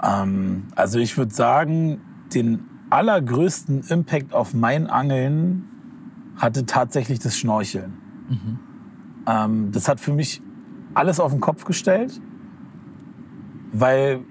[0.03, 1.99] Ähm, also ich würde sagen,
[2.33, 5.65] den allergrößten Impact auf mein Angeln
[6.37, 7.93] hatte tatsächlich das Schnorcheln.
[8.29, 8.59] Mhm.
[9.27, 10.41] Ähm, das hat für mich
[10.93, 12.19] alles auf den Kopf gestellt,
[13.71, 14.21] weil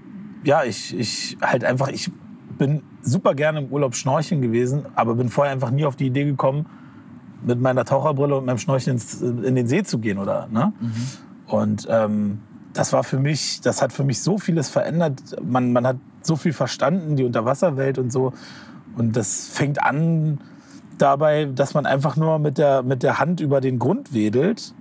[0.44, 2.10] ja, ich, ich halt einfach, ich
[2.58, 6.24] bin super gerne im Urlaub schnorcheln gewesen, aber bin vorher einfach nie auf die Idee
[6.24, 6.66] gekommen,
[7.42, 10.72] mit meiner Taucherbrille und meinem Schnorcheln ins, in den See zu gehen oder ne?
[10.78, 10.92] Mhm.
[11.46, 12.40] Und ähm,
[12.72, 15.20] das war für mich, das hat für mich so vieles verändert.
[15.42, 18.32] Man, man hat so viel verstanden, die Unterwasserwelt und so.
[18.96, 20.40] Und das fängt an
[20.98, 24.74] dabei, dass man einfach nur mit der, mit der Hand über den Grund wedelt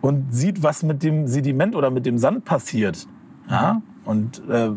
[0.00, 3.06] und sieht, was mit dem Sediment oder mit dem Sand passiert.
[3.48, 3.82] Ja?
[4.04, 4.70] Und äh,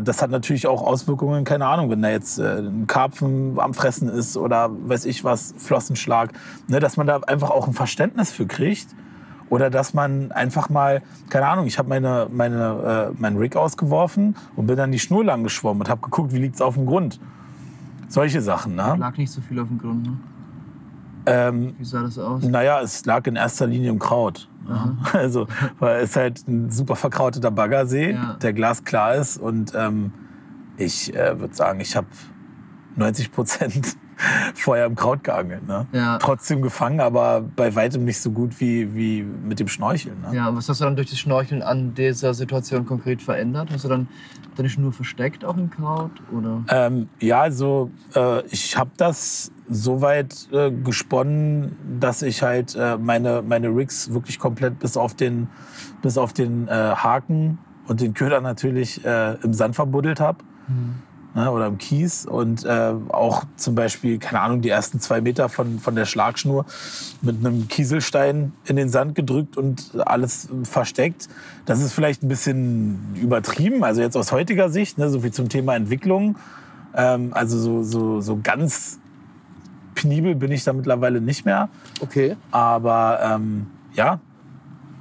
[0.00, 4.08] das hat natürlich auch Auswirkungen, keine Ahnung, wenn da jetzt äh, ein Karpfen am Fressen
[4.08, 6.32] ist oder weiß ich was, Flossenschlag,
[6.68, 8.88] ne, dass man da einfach auch ein Verständnis für kriegt.
[9.50, 14.36] Oder dass man einfach mal, keine Ahnung, ich habe meine, meine, äh, meinen Rig ausgeworfen
[14.56, 16.86] und bin dann die Schnur lang geschwommen und habe geguckt, wie liegt es auf dem
[16.86, 17.20] Grund.
[18.08, 18.74] Solche Sachen.
[18.74, 18.96] Ne?
[18.98, 20.16] Lag nicht so viel auf dem Grund, ne?
[21.26, 22.42] Ähm, Wie sah das aus?
[22.42, 24.48] Naja, es lag in erster Linie im Kraut.
[24.68, 24.96] Ja.
[25.12, 25.46] Also,
[25.78, 28.34] weil es halt ein super verkrauteter Baggersee, ja.
[28.34, 29.38] der glasklar ist.
[29.38, 30.12] Und ähm,
[30.76, 32.06] ich äh, würde sagen, ich habe
[32.96, 33.96] 90 Prozent
[34.54, 35.66] vorher im Kraut geangelt.
[35.66, 35.86] Ne?
[35.92, 36.18] Ja.
[36.18, 40.20] Trotzdem gefangen, aber bei weitem nicht so gut wie, wie mit dem Schnorcheln.
[40.20, 40.36] Ne?
[40.36, 43.68] Ja, was hast du dann durch das Schnorcheln an dieser Situation konkret verändert?
[43.72, 44.08] Hast du dann
[44.56, 46.12] deine Schnur versteckt auch im Kraut?
[46.32, 46.64] Oder?
[46.68, 52.96] Ähm, ja, also äh, ich habe das so weit äh, gesponnen, dass ich halt äh,
[52.98, 55.48] meine, meine Rigs wirklich komplett bis auf den,
[56.02, 60.38] bis auf den äh, Haken und den Köder natürlich äh, im Sand verbuddelt habe.
[60.68, 65.20] Mhm ne, oder im Kies und äh, auch zum Beispiel, keine Ahnung, die ersten zwei
[65.20, 66.64] Meter von, von der Schlagschnur
[67.22, 71.28] mit einem Kieselstein in den Sand gedrückt und alles versteckt.
[71.66, 75.48] Das ist vielleicht ein bisschen übertrieben, also jetzt aus heutiger Sicht, ne, so viel zum
[75.48, 76.36] Thema Entwicklung.
[76.94, 78.98] Ähm, also so, so, so ganz
[79.94, 81.68] penibel bin ich da mittlerweile nicht mehr.
[82.00, 82.36] Okay.
[82.50, 84.20] Aber ähm, ja,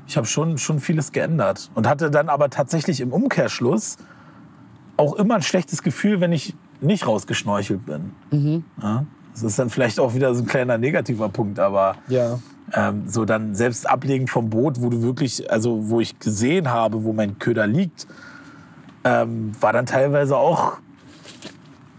[0.07, 3.97] ich habe schon, schon vieles geändert und hatte dann aber tatsächlich im Umkehrschluss
[4.97, 8.11] auch immer ein schlechtes Gefühl, wenn ich nicht rausgeschnorchelt bin.
[8.31, 8.63] Mhm.
[8.81, 12.39] Ja, das ist dann vielleicht auch wieder so ein kleiner negativer Punkt, aber ja.
[12.73, 17.03] ähm, so dann selbst ablegen vom Boot, wo du wirklich, also wo ich gesehen habe,
[17.03, 18.07] wo mein Köder liegt,
[19.03, 20.77] ähm, war dann teilweise auch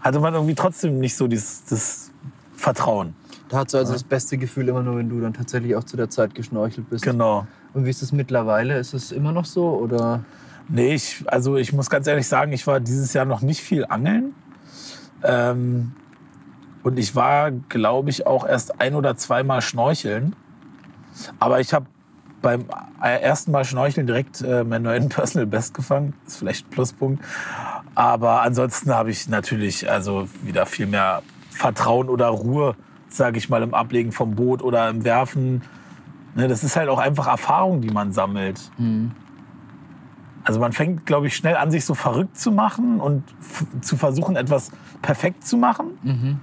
[0.05, 2.11] hatte man irgendwie trotzdem nicht so dieses, das
[2.55, 3.15] Vertrauen.
[3.49, 5.97] Da hast du also das beste Gefühl immer nur, wenn du dann tatsächlich auch zu
[5.97, 7.03] der Zeit geschnorchelt bist.
[7.03, 7.47] Genau.
[7.73, 8.77] Und wie ist es mittlerweile?
[8.77, 10.23] Ist es immer noch so oder?
[10.67, 13.85] Nee, ich, also ich muss ganz ehrlich sagen, ich war dieses Jahr noch nicht viel
[13.85, 14.33] angeln.
[15.23, 15.93] Ähm,
[16.83, 20.35] und ich war, glaube ich, auch erst ein oder zweimal schnorcheln.
[21.39, 21.87] Aber ich habe
[22.41, 22.65] beim
[23.01, 26.13] ersten Mal schnorcheln direkt äh, meinen neuen Personal Best gefangen.
[26.27, 27.23] ist vielleicht ein Pluspunkt.
[27.95, 32.75] Aber ansonsten habe ich natürlich also wieder viel mehr Vertrauen oder Ruhe,
[33.07, 35.63] sage ich mal, im Ablegen vom Boot oder im Werfen.
[36.35, 38.59] Ne, das ist halt auch einfach Erfahrung, die man sammelt.
[38.77, 39.11] Mhm.
[40.45, 43.23] Also man fängt, glaube ich, schnell an, sich so verrückt zu machen und
[43.81, 45.97] zu versuchen, etwas perfekt zu machen.
[46.03, 46.39] Mhm.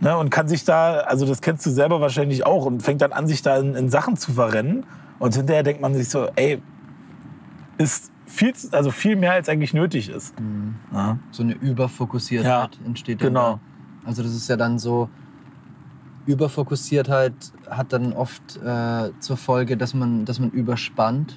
[0.00, 3.12] Ne, und kann sich da, also das kennst du selber wahrscheinlich auch, und fängt dann
[3.12, 4.86] an, sich da in, in Sachen zu verrennen.
[5.18, 6.62] Und hinterher denkt man sich so, ey,
[7.76, 10.38] ist viel, also viel mehr als eigentlich nötig ist.
[10.40, 10.76] Mhm.
[10.92, 11.18] Ja.
[11.32, 13.20] So eine Überfokussiertheit entsteht.
[13.20, 13.52] dann genau.
[13.54, 13.60] da.
[14.08, 15.10] Also das ist ja dann so,
[16.26, 17.34] Überfokussiertheit
[17.68, 21.36] hat dann oft äh, zur Folge, dass man, dass man überspannt.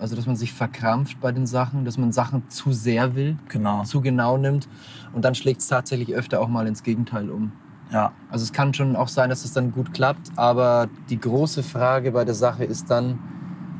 [0.00, 3.82] Also dass man sich verkrampft bei den Sachen, dass man Sachen zu sehr will, Genau.
[3.84, 4.66] zu genau nimmt.
[5.12, 7.52] Und dann schlägt es tatsächlich öfter auch mal ins Gegenteil um.
[7.92, 8.12] Ja.
[8.30, 12.12] Also es kann schon auch sein, dass es dann gut klappt, aber die große Frage
[12.12, 13.18] bei der Sache ist dann,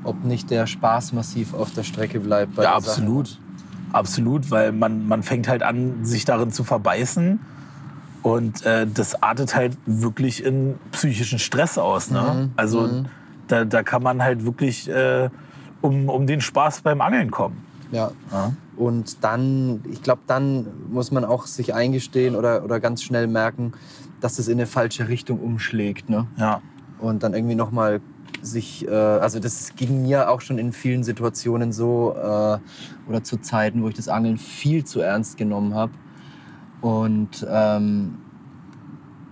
[0.05, 2.55] ob nicht der Spaß massiv auf der Strecke bleibt.
[2.57, 2.91] Bei Ja, der Sache.
[3.03, 3.39] absolut.
[3.93, 7.41] Absolut, weil man, man fängt halt an, sich darin zu verbeißen.
[8.23, 12.11] Und äh, das artet halt wirklich in psychischen Stress aus.
[12.11, 12.21] Ne?
[12.21, 13.07] Mhm, Also mhm.
[13.49, 15.31] da, da kann man halt wirklich äh,
[15.81, 17.65] um, um den Spaß beim Angeln kommen.
[17.93, 18.13] Ja.
[18.31, 18.53] Ja?
[18.77, 23.73] Und dann, ich glaube, dann muss man auch sich eingestehen oder, oder ganz schnell merken,
[24.21, 26.09] dass es in eine falsche Richtung umschlägt.
[26.09, 26.27] Ne?
[26.37, 26.63] Ja.
[26.99, 28.01] Und dann irgendwie nochmal
[28.43, 32.59] sich, äh, also das ging mir auch schon in vielen Situationen so äh,
[33.09, 35.93] oder zu Zeiten, wo ich das Angeln viel zu ernst genommen habe.
[36.81, 38.17] Und ähm,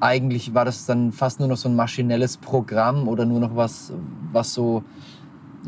[0.01, 3.93] eigentlich war das dann fast nur noch so ein maschinelles Programm oder nur noch was,
[4.33, 4.85] was so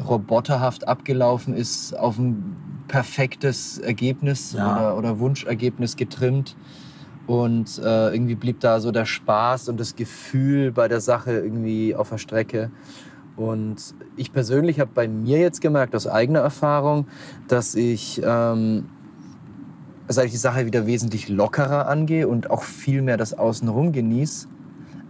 [0.09, 2.57] roboterhaft abgelaufen ist, auf ein
[2.89, 4.73] perfektes Ergebnis Ja.
[4.73, 6.57] oder, oder Wunschergebnis getrimmt.
[7.27, 11.95] Und äh, irgendwie blieb da so der Spaß und das Gefühl bei der Sache irgendwie
[11.95, 12.71] auf der Strecke.
[13.37, 17.07] Und ich persönlich habe bei mir jetzt gemerkt, aus eigener Erfahrung,
[17.47, 18.87] dass ich, ähm,
[20.09, 24.49] seit ich die Sache wieder wesentlich lockerer angehe und auch viel mehr das Außenrum genieße,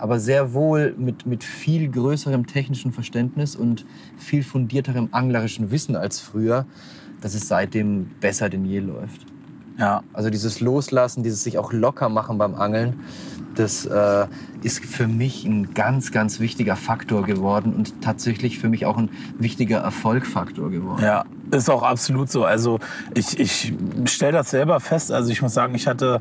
[0.01, 3.85] aber sehr wohl mit, mit viel größerem technischen Verständnis und
[4.17, 6.67] viel fundierterem anglerischen Wissen als früher,
[7.21, 9.27] dass es seitdem besser denn je läuft.
[9.79, 10.03] Ja.
[10.13, 13.01] Also dieses Loslassen, dieses sich auch locker machen beim Angeln,
[13.55, 14.27] das äh,
[14.63, 19.11] ist für mich ein ganz, ganz wichtiger Faktor geworden und tatsächlich für mich auch ein
[19.39, 21.03] wichtiger Erfolgfaktor geworden.
[21.03, 22.45] Ja, ist auch absolut so.
[22.45, 22.79] Also
[23.15, 23.75] ich, ich
[24.07, 25.11] stelle das selber fest.
[25.11, 26.21] Also ich muss sagen, ich hatte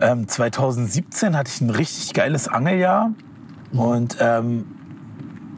[0.00, 3.12] ähm, 2017 hatte ich ein richtig geiles Angeljahr.
[3.72, 4.66] Und ähm,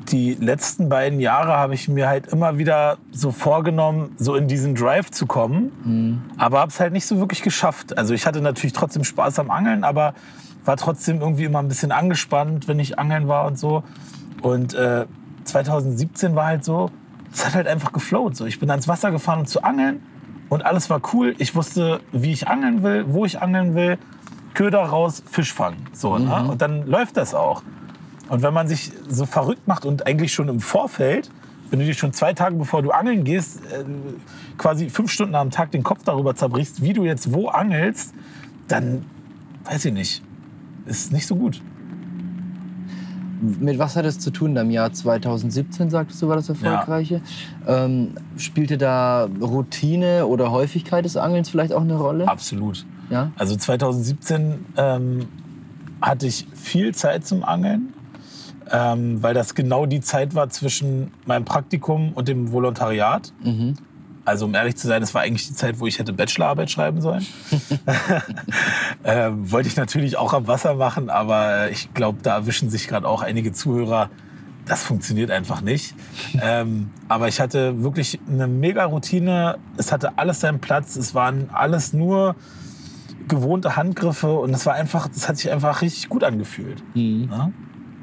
[0.08, 4.74] die letzten beiden Jahre habe ich mir halt immer wieder so vorgenommen, so in diesen
[4.74, 5.72] Drive zu kommen.
[5.84, 6.22] Mhm.
[6.38, 7.96] Aber habe es halt nicht so wirklich geschafft.
[7.96, 10.14] Also ich hatte natürlich trotzdem Spaß am Angeln, aber
[10.64, 13.84] war trotzdem irgendwie immer ein bisschen angespannt, wenn ich angeln war und so.
[14.42, 15.06] Und äh,
[15.44, 16.90] 2017 war halt so,
[17.32, 18.36] es hat halt einfach geflowt.
[18.36, 18.46] So.
[18.46, 20.02] Ich bin ans Wasser gefahren, um zu angeln
[20.48, 21.34] und alles war cool.
[21.38, 23.98] Ich wusste, wie ich angeln will, wo ich angeln will.
[24.54, 25.86] Köder raus, Fisch fangen.
[25.92, 26.48] So, ne?
[26.48, 27.62] Und dann läuft das auch.
[28.28, 31.30] Und wenn man sich so verrückt macht und eigentlich schon im Vorfeld,
[31.70, 33.84] wenn du dir schon zwei Tage bevor du angeln gehst, äh,
[34.58, 38.14] quasi fünf Stunden am Tag den Kopf darüber zerbrichst, wie du jetzt wo angelst,
[38.68, 39.04] dann
[39.64, 40.22] weiß ich nicht.
[40.86, 41.60] Ist nicht so gut.
[43.40, 47.22] Mit was hat es zu tun im Jahr 2017, sagtest du, war das erfolgreiche?
[47.66, 52.28] Ähm, spielte da Routine oder Häufigkeit des Angelns vielleicht auch eine Rolle?
[52.28, 52.84] Absolut.
[53.10, 53.32] Ja?
[53.36, 55.28] Also 2017 ähm,
[56.00, 57.92] hatte ich viel Zeit zum Angeln,
[58.70, 63.32] ähm, weil das genau die Zeit war zwischen meinem Praktikum und dem Volontariat.
[63.42, 63.76] Mhm.
[64.24, 67.00] Also um ehrlich zu sein, das war eigentlich die Zeit, wo ich hätte Bachelorarbeit schreiben
[67.00, 67.26] sollen.
[69.04, 73.08] ähm, wollte ich natürlich auch am Wasser machen, aber ich glaube, da erwischen sich gerade
[73.08, 74.10] auch einige Zuhörer.
[74.66, 75.94] Das funktioniert einfach nicht.
[76.40, 79.58] ähm, aber ich hatte wirklich eine mega Routine.
[79.76, 80.96] Es hatte alles seinen Platz.
[80.96, 82.36] Es waren alles nur
[83.30, 86.82] gewohnte Handgriffe und es war einfach, das hat sich einfach richtig gut angefühlt.
[86.94, 87.28] Mhm.
[87.30, 87.50] Ja?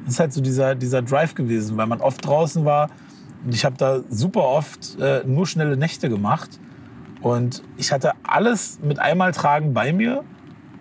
[0.05, 2.89] Das ist halt so dieser, dieser Drive gewesen, weil man oft draußen war
[3.45, 6.59] und ich habe da super oft äh, nur schnelle Nächte gemacht
[7.21, 10.23] und ich hatte alles mit einmal tragen bei mir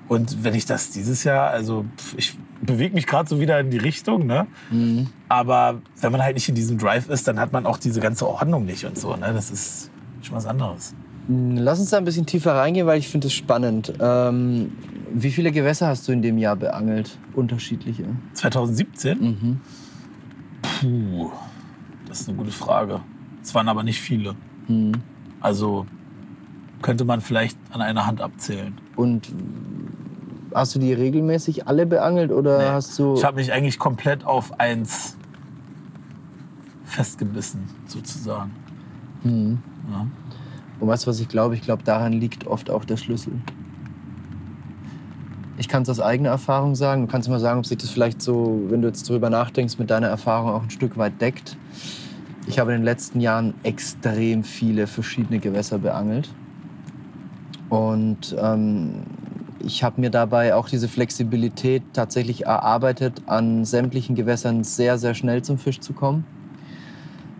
[0.08, 1.84] und wenn ich das dieses Jahr, also
[2.16, 4.46] ich bewege mich gerade so wieder in die Richtung, ne?
[4.70, 5.08] Mhm.
[5.28, 8.26] aber wenn man halt nicht in diesem Drive ist, dann hat man auch diese ganze
[8.26, 9.32] Ordnung nicht und so, ne?
[9.34, 9.90] das ist
[10.22, 10.94] schon was anderes.
[11.28, 13.92] Lass uns da ein bisschen tiefer reingehen, weil ich finde es spannend.
[14.00, 14.72] Ähm,
[15.12, 17.18] Wie viele Gewässer hast du in dem Jahr beangelt?
[17.34, 18.04] Unterschiedliche?
[18.34, 19.18] 2017?
[19.20, 19.60] Mhm.
[20.62, 21.30] Puh,
[22.08, 23.00] das ist eine gute Frage.
[23.42, 24.34] Es waren aber nicht viele.
[24.68, 24.92] Mhm.
[25.40, 25.86] Also
[26.82, 28.74] könnte man vielleicht an einer Hand abzählen.
[28.94, 29.28] Und
[30.54, 32.64] hast du die regelmäßig alle beangelt oder Nee.
[32.66, 33.14] hast du.
[33.14, 35.16] Ich habe mich eigentlich komplett auf eins
[36.84, 38.50] festgebissen, sozusagen.
[39.24, 39.58] Mhm.
[39.90, 40.06] Ja.
[40.80, 41.54] Und weißt du, was ich glaube?
[41.54, 43.32] Ich glaube, daran liegt oft auch der Schlüssel.
[45.58, 47.06] Ich kann es aus eigener Erfahrung sagen.
[47.06, 49.90] Du kannst mal sagen, ob sich das vielleicht so, wenn du jetzt drüber nachdenkst, mit
[49.90, 51.56] deiner Erfahrung auch ein Stück weit deckt.
[52.46, 56.28] Ich habe in den letzten Jahren extrem viele verschiedene Gewässer beangelt.
[57.70, 59.02] Und ähm,
[59.60, 65.42] ich habe mir dabei auch diese Flexibilität tatsächlich erarbeitet, an sämtlichen Gewässern sehr, sehr schnell
[65.42, 66.24] zum Fisch zu kommen.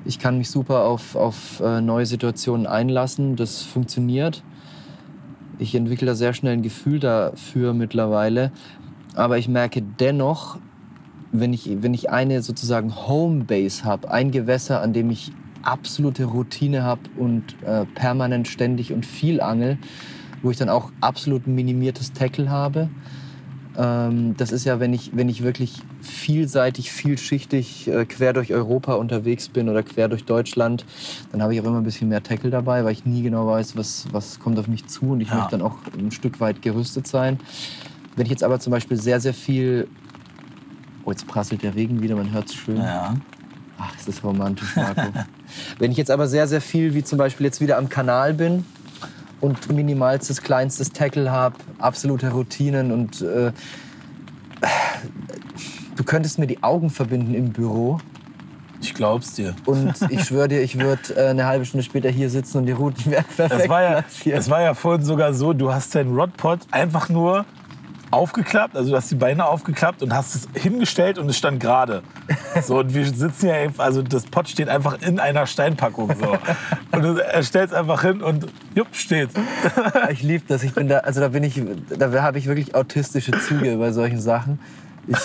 [0.06, 3.34] Ich kann mich super auf, auf äh, neue Situationen einlassen.
[3.34, 4.44] Das funktioniert.
[5.58, 8.52] Ich entwickle da sehr schnell ein Gefühl dafür mittlerweile.
[9.16, 10.58] Aber ich merke dennoch,
[11.32, 16.84] wenn ich, wenn ich eine sozusagen Homebase habe, ein Gewässer, an dem ich absolute Routine
[16.84, 19.76] habe und äh, permanent ständig und viel angel,
[20.42, 22.88] wo ich dann auch absolut minimiertes Tackle habe.
[23.78, 28.94] Ähm, das ist ja, wenn ich, wenn ich wirklich vielseitig, vielschichtig äh, quer durch Europa
[28.94, 30.84] unterwegs bin oder quer durch Deutschland,
[31.32, 33.76] dann habe ich auch immer ein bisschen mehr Tackle dabei, weil ich nie genau weiß,
[33.76, 35.36] was, was kommt auf mich zu und ich Ja.
[35.36, 37.38] möchte dann auch ein Stück weit gerüstet sein.
[38.14, 39.88] Wenn ich jetzt aber zum Beispiel sehr, sehr viel.
[41.04, 42.78] Oh, jetzt prasselt der Regen wieder, man hört es schön.
[42.78, 43.14] Ja.
[43.78, 45.02] Ach, es ist romantisch, Marco.
[45.78, 48.64] Wenn ich jetzt aber sehr, sehr viel, wie zum Beispiel jetzt wieder am Kanal bin
[49.40, 53.52] und minimalstes, kleinstes Tackle habe, absolute Routinen und äh,
[55.96, 57.98] du könntest mir die Augen verbinden im Büro
[58.80, 59.54] Ich glaub's dir.
[59.66, 62.72] und ich schwöre dir, ich würde äh, eine halbe Stunde später hier sitzen und die
[62.72, 64.38] Routen wären perfekt Das war, ja, platziert.
[64.38, 67.44] das war ja vorhin sogar so, du hast deinen Rodpot einfach nur
[68.10, 72.02] aufgeklappt, also du hast die Beine aufgeklappt und hast es hingestellt und es stand gerade.
[72.62, 76.38] So, und wir sitzen ja, also das Pot steht einfach in einer Steinpackung so.
[76.92, 79.30] Und er stellt es einfach hin und jupp, steht.
[80.10, 80.62] Ich liebe das.
[80.62, 81.60] Ich bin da, also da bin ich,
[81.98, 84.58] da habe ich wirklich autistische Züge bei solchen Sachen.
[85.08, 85.16] Ich,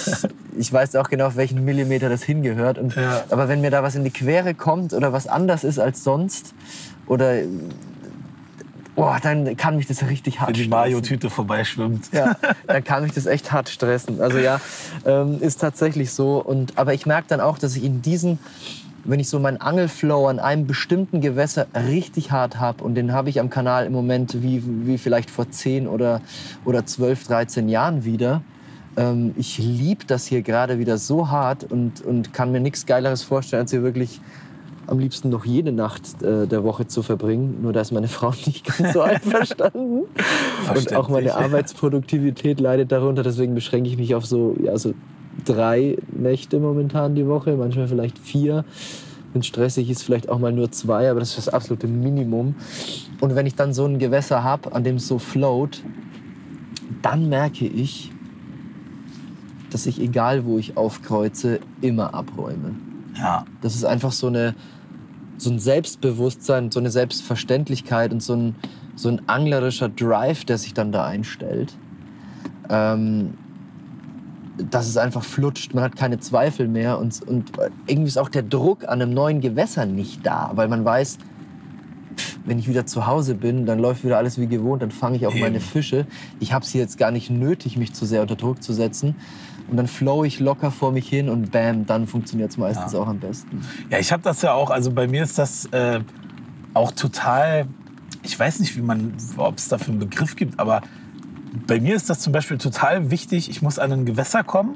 [0.58, 2.78] ich weiß auch genau, auf welchen Millimeter das hingehört.
[2.78, 3.24] Und, Ja.
[3.30, 6.54] Aber wenn mir da was in die Quere kommt oder was anders ist als sonst,
[7.08, 7.42] oder
[8.96, 10.92] oh, dann kann mich das richtig hart Wenn die stressen.
[10.92, 12.10] Mayo-Tüte vorbeischwimmt.
[12.12, 12.36] Ja,
[12.68, 14.22] dann kann mich das echt hart stressen.
[14.22, 14.60] Also ja,
[15.06, 16.38] ähm, ist tatsächlich so.
[16.38, 18.40] Und, aber ich merke dann auch, dass ich in diesen,
[19.04, 23.30] wenn ich so meinen Angelflow an einem bestimmten Gewässer richtig hart habe, und den habe
[23.30, 26.22] ich am Kanal im Moment wie, wie vielleicht vor 10 oder,
[26.66, 28.42] oder 12, 13 Jahren wieder.
[28.98, 33.24] Ähm, ich liebe das hier gerade wieder so hart und, und kann mir nichts Geileres
[33.24, 34.20] vorstellen, als hier wirklich
[34.88, 37.60] am liebsten noch jede Nacht äh, der Woche zu verbringen.
[37.62, 40.04] Nur da ist meine Frau nicht ganz so einverstanden.
[40.76, 41.36] Und auch meine.
[41.36, 43.24] Arbeitsproduktivität leidet darunter.
[43.24, 44.94] Deswegen beschränke ich mich auf so, ja, so
[45.46, 48.66] drei Nächte momentan die Woche, manchmal vielleicht vier.
[49.34, 52.56] Wenn es stressig ist, vielleicht auch mal nur zwei, aber das ist das absolute Minimum.
[53.22, 55.82] Und wenn ich dann so ein Gewässer habe, an dem es so float,
[57.02, 58.12] dann merke ich,
[59.70, 62.76] dass ich, egal wo ich aufkreuze, immer abräume.
[63.18, 64.56] Ja, Das ist einfach so, eine,
[65.38, 68.56] so ein Selbstbewusstsein, so eine Selbstverständlichkeit und so ein,
[68.96, 71.76] so ein anglerischer Drive, der sich dann da einstellt.
[72.70, 73.34] Ähm,
[74.70, 77.52] dass es einfach flutscht, man hat keine Zweifel mehr und, und
[77.88, 81.18] irgendwie ist auch der Druck an einem neuen Gewässer nicht da, weil man weiß,
[82.16, 85.18] pff, wenn ich wieder zu Hause bin, dann läuft wieder alles wie gewohnt, dann fange
[85.18, 85.42] ich auch Eben.
[85.42, 86.06] meine Fische.
[86.40, 89.16] Ich habe es hier jetzt gar nicht nötig, mich zu sehr unter Druck zu setzen.
[89.72, 93.00] Und dann flow ich locker vor mich hin und bam, dann funktioniert es meistens Ja.
[93.00, 93.62] auch am besten.
[93.90, 96.02] Ja, ich habe das ja auch, also bei mir ist das äh,
[96.74, 97.66] auch total,
[98.22, 100.82] ich weiß nicht, wie man, ob es dafür einen Begriff gibt, aber
[101.68, 104.76] bei mir ist das zum Beispiel total wichtig, ich muss an ein Gewässer kommen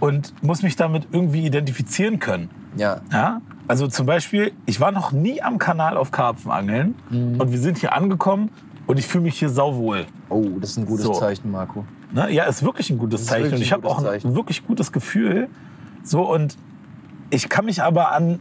[0.00, 2.50] und muss mich damit irgendwie identifizieren können.
[2.76, 3.40] Ja, Ja?
[3.68, 7.40] Also zum Beispiel, ich war noch nie am Kanal auf Karpfenangeln Mhm.
[7.40, 8.50] und wir sind hier angekommen
[8.86, 10.04] und ich fühle mich hier sauwohl.
[10.28, 11.12] Oh, das ist ein gutes So.
[11.14, 11.84] Zeichen, Marco.
[12.12, 12.30] Ne?
[12.32, 13.54] Ja, ist wirklich ein gutes Zeichen.
[13.54, 14.34] Und ich habe auch ein Zeichen.
[14.34, 15.48] wirklich gutes Gefühl.
[16.02, 16.56] So, und
[17.30, 18.40] ich kann mich aber an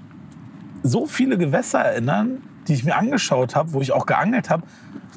[0.81, 4.63] so viele Gewässer erinnern, die ich mir angeschaut habe, wo ich auch geangelt habe.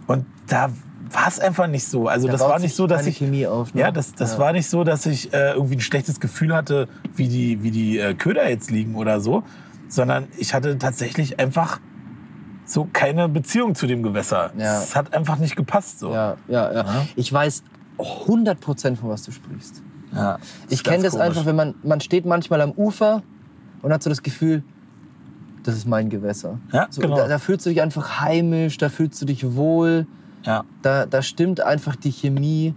[0.06, 0.70] Und da
[1.10, 2.08] war es einfach nicht so.
[2.08, 3.18] Also Da das war nicht so, dass ich.
[3.18, 3.74] Chemie auf.
[3.74, 3.82] Ne?
[3.82, 4.38] Ja, das, das Ja.
[4.38, 7.98] war nicht so, dass ich äh, irgendwie ein schlechtes Gefühl hatte, wie die, wie die
[7.98, 9.44] äh, Köder jetzt liegen oder so,
[9.88, 11.80] sondern ich hatte tatsächlich einfach
[12.64, 14.52] so keine Beziehung zu dem Gewässer.
[14.56, 14.78] Ja.
[14.82, 15.98] Es hat einfach nicht gepasst.
[15.98, 16.12] So.
[16.12, 16.82] Ja, ja, ja.
[16.84, 17.06] Ja.
[17.16, 17.62] Ich weiß
[17.98, 19.82] 100 Prozent, von was du sprichst.
[20.14, 20.38] Ja.
[20.68, 21.26] Ich kenne das komisch.
[21.28, 23.22] einfach, wenn man, man steht manchmal am Ufer
[23.82, 24.62] und hat so das Gefühl,
[25.62, 26.58] das ist mein Gewässer.
[26.72, 27.16] Ja, So, genau.
[27.16, 30.06] da, da fühlst du dich einfach heimisch, da fühlst du dich wohl,
[30.44, 30.64] Ja.
[30.82, 32.74] da, da stimmt einfach die Chemie.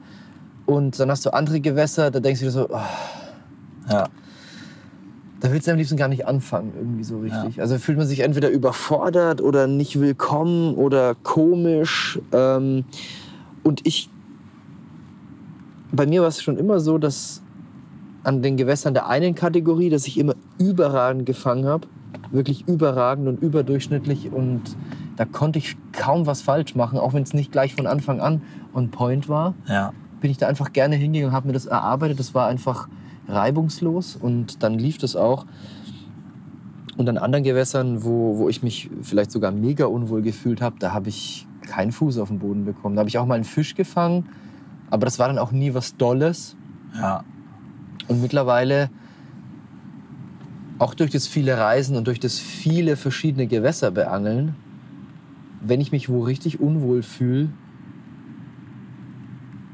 [0.67, 2.79] Und dann hast du andere Gewässer, da denkst du dir so, oh,
[3.91, 4.07] Ja.
[5.39, 7.59] da willst du am liebsten gar nicht anfangen, irgendwie so richtig.
[7.61, 12.19] Also fühlt man sich entweder überfordert oder nicht willkommen oder komisch.
[12.31, 12.85] Ähm,
[13.63, 14.09] und ich,
[15.95, 17.41] bei mir war es schon immer so, dass
[18.23, 21.87] an den Gewässern der einen Kategorie, dass ich immer überragend gefangen habe.
[22.31, 24.31] Wirklich überragend und überdurchschnittlich.
[24.31, 24.61] Und
[25.15, 28.41] da konnte ich kaum was falsch machen, auch wenn es nicht gleich von Anfang an
[28.73, 29.93] on point war Ja.
[30.21, 32.19] bin ich da einfach gerne hingegangen und habe mir das erarbeitet.
[32.19, 32.87] Das war einfach
[33.27, 35.45] reibungslos und dann lief das auch.
[36.97, 40.93] Und an anderen Gewässern, wo, wo ich mich vielleicht sogar mega unwohl gefühlt habe, da
[40.93, 42.95] habe ich keinen Fuß auf den Boden bekommen.
[42.95, 44.25] Da habe ich auch mal einen Fisch gefangen,
[44.89, 46.55] aber das war dann auch nie was Dolles.
[46.95, 47.23] Ja.
[48.07, 48.89] Und mittlerweile,
[50.79, 54.55] auch durch das viele Reisen und durch das viele verschiedene Gewässer beangeln,
[55.61, 57.49] wenn ich mich wo richtig unwohl fühle,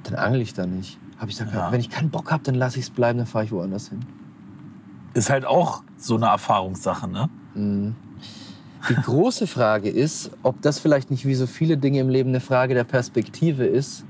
[0.04, 0.98] dann angel ich da nicht.
[1.18, 1.72] Hab ich gesagt, Ja.
[1.72, 4.00] wenn ich keinen Bock habe, dann lasse ich es bleiben, dann fahre ich woanders hin.
[5.14, 7.30] Ist halt auch so eine Erfahrungssache, ne?
[7.54, 7.96] Mhm.
[8.90, 12.40] Die große Frage ist, ob das vielleicht nicht wie so viele Dinge im Leben eine
[12.40, 14.06] Frage der Perspektive ist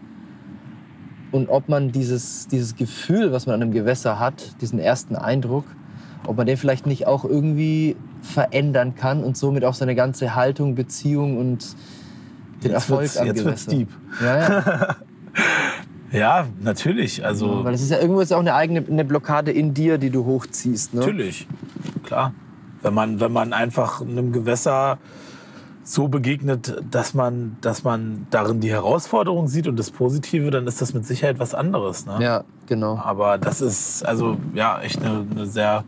[1.32, 5.66] und ob man dieses, dieses Gefühl, was man an einem Gewässer hat, diesen ersten Eindruck,
[6.28, 10.76] ob man den vielleicht nicht auch irgendwie verändern kann und somit auch seine ganze Haltung,
[10.76, 11.76] Beziehung und
[12.64, 13.86] den Jetzt Erfolg am jetzt wird's Gewässer.
[13.86, 13.90] deep.
[14.22, 14.96] Ja, ja.
[16.12, 17.26] Ja, natürlich.
[17.26, 20.10] Also Weil es ist ja irgendwo ist auch eine eigene eine Blockade in dir, die
[20.10, 20.94] du hochziehst.
[20.94, 21.00] Ne?
[21.00, 21.48] natürlich.
[22.04, 22.34] Klar.
[22.82, 24.98] Wenn man, wenn man einfach einem Gewässer
[25.84, 30.82] so begegnet, dass man, dass man darin die Herausforderung sieht und das Positive, dann ist
[30.82, 32.06] das mit Sicherheit was anderes.
[32.06, 32.20] Ne?
[32.22, 32.98] Ja, genau.
[32.98, 35.84] Aber das ist also ja echt eine, eine sehr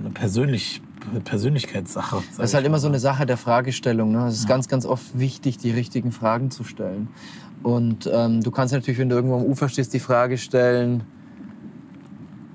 [0.00, 0.82] eine persönlich,
[1.24, 2.22] Persönlichkeitssache.
[2.36, 4.12] Das ist halt immer so eine Sache der Fragestellung.
[4.12, 4.26] Ne?
[4.26, 7.08] Es ist ganz, ganz oft wichtig, die richtigen Fragen zu stellen.
[7.62, 11.04] Und ähm, du kannst natürlich, wenn du irgendwo am Ufer stehst, die Frage stellen,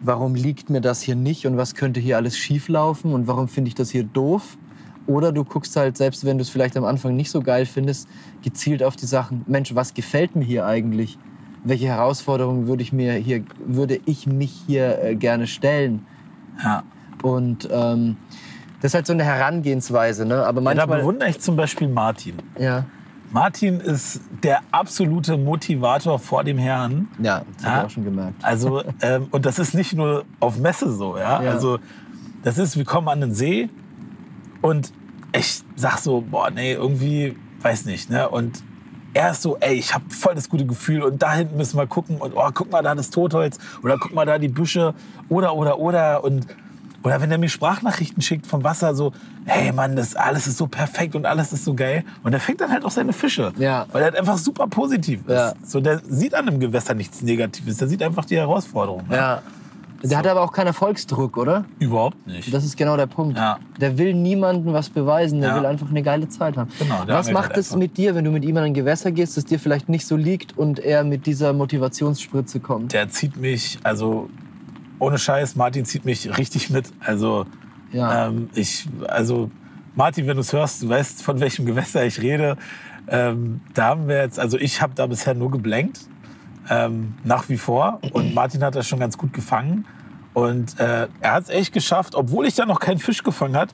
[0.01, 3.69] warum liegt mir das hier nicht und was könnte hier alles schieflaufen und warum finde
[3.69, 4.57] ich das hier doof?
[5.07, 8.07] Oder du guckst halt, selbst wenn du es vielleicht am Anfang nicht so geil findest,
[8.43, 11.17] gezielt auf die Sachen, Mensch, was gefällt mir hier eigentlich?
[11.63, 16.05] Welche Herausforderungen würde ich mir hier, würde ich mich hier äh, gerne stellen?
[16.63, 16.83] Ja.
[17.23, 18.17] Und ähm,
[18.81, 20.45] das ist halt so eine Herangehensweise, ne?
[20.45, 20.99] Aber Ja, da manchmal.
[20.99, 22.35] bewundere ich zum Beispiel Martin.
[22.59, 22.85] Ja,
[23.31, 27.07] Martin ist der absolute Motivator vor dem Herrn.
[27.19, 27.69] ja, das Ja.
[27.69, 28.43] habe ich auch schon gemerkt.
[28.43, 31.41] Also, ähm, und das ist nicht nur auf Messe so, ja?
[31.41, 31.51] Ja.
[31.51, 31.79] Also,
[32.43, 33.67] das ist, wir kommen an den See
[34.68, 34.91] und
[35.34, 38.28] ich sag so, boah, nee, irgendwie, weiß nicht, ne?
[38.28, 38.63] Und
[39.13, 41.88] er ist so, ey, ich habe voll das gute Gefühl und da hinten müssen wir
[41.88, 44.93] gucken und oh, guck mal da das Totholz oder guck mal da die Büsche
[45.30, 46.45] oder, oder, oder und
[47.03, 49.13] oder wenn er mir Sprachnachrichten schickt vom Wasser, so,
[49.45, 52.03] hey Mann, das alles ist so perfekt und alles ist so geil.
[52.24, 53.53] Und er fängt dann halt auch seine Fische.
[53.57, 53.86] Ja.
[53.93, 55.34] Weil er halt einfach super positiv ist.
[55.34, 55.53] Ja.
[55.63, 57.78] So, der sieht an einem Gewässer nichts Negatives.
[57.78, 59.07] Der sieht einfach die Herausforderung.
[59.07, 59.15] ne?
[59.15, 59.41] Ja.
[60.03, 61.65] Der hat aber auch keinen Erfolgsdruck, oder?
[61.79, 62.53] Überhaupt nicht.
[62.53, 63.37] Das ist genau der Punkt.
[63.37, 63.59] Ja.
[63.79, 65.55] Der will niemandem was beweisen, der Ja.
[65.57, 66.69] will einfach eine geile Zeit haben.
[66.79, 69.37] Genau, was macht halt es mit dir, wenn du mit ihm an ein Gewässer gehst,
[69.37, 72.93] das dir vielleicht nicht so liegt und er mit dieser Motivationsspritze kommt?
[72.93, 74.29] der zieht mich, also
[74.99, 76.85] ohne Scheiß, Martin zieht mich richtig mit.
[76.99, 77.45] Also,
[77.91, 78.27] Ja.
[78.27, 79.49] ähm, ich, also
[79.95, 82.57] Martin, wenn du es hörst, du weißt, von welchem Gewässer ich rede.
[83.09, 86.01] Ähm, da haben wir jetzt, also ich habe da bisher nur geblenkt,
[86.70, 87.99] ähm, nach wie vor.
[88.13, 89.86] Und Martin hat das schon ganz gut gefangen.
[90.34, 93.70] Und äh, er hat es echt geschafft, obwohl ich da noch keinen Fisch gefangen hat,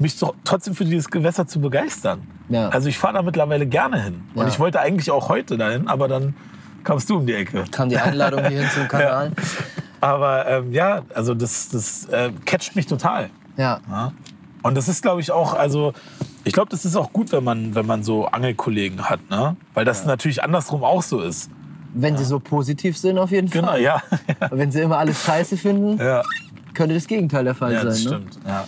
[0.00, 2.22] mich trotzdem für dieses Gewässer zu begeistern.
[2.48, 2.68] Ja.
[2.68, 4.22] Also ich fahre da mittlerweile gerne hin.
[4.34, 4.48] Und Ja.
[4.48, 6.34] ich wollte eigentlich auch heute dahin, aber dann
[6.84, 7.64] kamst du um die Ecke.
[7.70, 9.32] Kam die Einladung hierhin zum Kanal?
[10.00, 13.30] Aber ähm, ja, also das, das äh, catcht mich total.
[13.56, 13.80] Ja.
[13.90, 14.12] Ja?
[14.62, 15.92] Und das ist, glaube ich, auch, also
[16.44, 19.56] ich glaube, das ist auch gut, wenn man, wenn man so Angelkollegen hat, ne?
[19.74, 21.50] Weil das natürlich andersrum auch so ist.
[21.94, 23.82] Wenn sie so positiv sind, auf jeden Genau, Fall.
[23.82, 24.02] ja.
[24.50, 26.22] Wenn sie immer alles scheiße finden, ja,
[26.74, 28.12] könnte das Gegenteil der Fall ja das sein.
[28.12, 28.18] Ne?
[28.30, 28.46] stimmt.
[28.46, 28.64] Ja,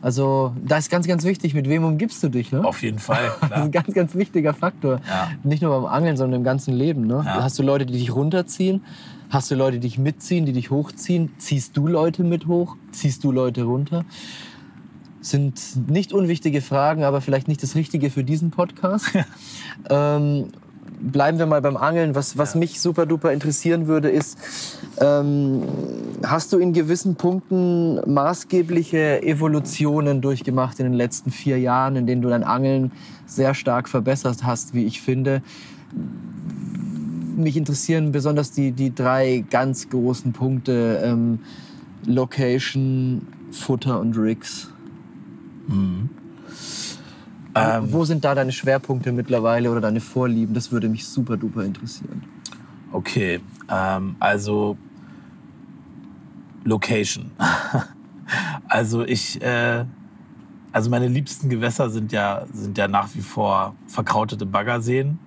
[0.00, 2.50] Also, da ist ganz, ganz wichtig, mit wem umgibst du dich.
[2.50, 2.64] Ne?
[2.64, 3.30] auf jeden Fall.
[3.40, 3.62] Das ist Klar.
[3.64, 5.00] ein ganz, ganz wichtiger Faktor.
[5.06, 5.30] Ja.
[5.44, 7.06] Nicht nur beim Angeln, sondern im ganzen Leben.
[7.06, 7.22] Ne?
[7.24, 7.42] Ja.
[7.42, 8.82] Hast du Leute, die dich runterziehen?
[9.30, 11.30] Hast du Leute, die dich mitziehen, die dich hochziehen?
[11.38, 12.76] Ziehst du Leute mit hoch?
[12.90, 14.04] Ziehst du Leute runter?
[15.20, 19.06] Sind nicht unwichtige Fragen, aber vielleicht nicht das Richtige für diesen Podcast.
[19.90, 20.48] ähm,
[21.00, 22.14] bleiben wir mal beim Angeln.
[22.14, 24.38] Was, was mich super duper interessieren würde, ist,
[24.98, 25.62] ähm,
[26.22, 32.22] hast du in gewissen Punkten maßgebliche Evolutionen durchgemacht in den letzten vier Jahren, in denen
[32.22, 32.92] du dein Angeln
[33.26, 35.42] sehr stark verbessert hast, wie ich finde?
[37.36, 41.40] Mich interessieren besonders die, die drei ganz großen Punkte: ähm,
[42.06, 44.68] Location, Futter und Rigs.
[47.54, 50.54] Ähm, Wo sind da deine Schwerpunkte mittlerweile oder deine Vorlieben?
[50.54, 52.22] Das würde mich super duper interessieren.
[52.92, 54.76] Okay, ähm, also
[56.64, 57.30] Location.
[58.68, 59.84] also ich, äh,
[60.72, 65.18] also meine liebsten Gewässer sind ja, sind ja nach wie vor verkrautete Baggerseen.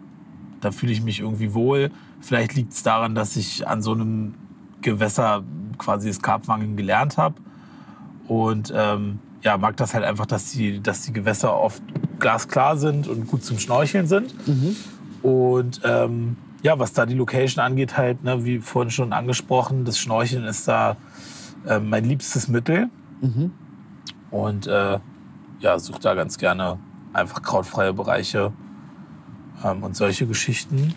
[0.62, 1.92] Da fühle ich mich irgendwie wohl.
[2.22, 4.34] Vielleicht liegt es daran, dass ich an so einem
[4.82, 5.44] Gewässer
[5.78, 7.36] quasi das Karpfangen gelernt habe.
[8.28, 11.84] Und ähm, ja, mag das halt einfach, dass die, dass die Gewässer oft
[12.20, 14.34] glasklar sind und gut zum Schnorcheln sind.
[15.22, 19.98] Und ähm, ja, was da die Location angeht, halt, ne, wie vorhin schon angesprochen, das
[20.00, 20.98] Schnorcheln ist da
[21.68, 22.90] äh, mein liebstes Mittel.
[24.32, 25.00] Und äh,
[25.60, 26.78] ja, suche da ganz gerne
[27.14, 28.52] einfach krautfreie Bereiche
[29.64, 30.94] ähm, und solche Geschichten.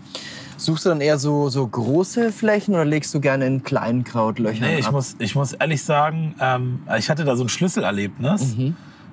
[0.57, 4.69] Suchst du dann eher so, so große Flächen oder legst du gerne in kleinen Krautlöchern
[4.69, 4.93] Nee, ich ab?
[4.93, 8.57] muss, ich muss ehrlich sagen, ähm, ich hatte da so ein Schlüsselerlebnis.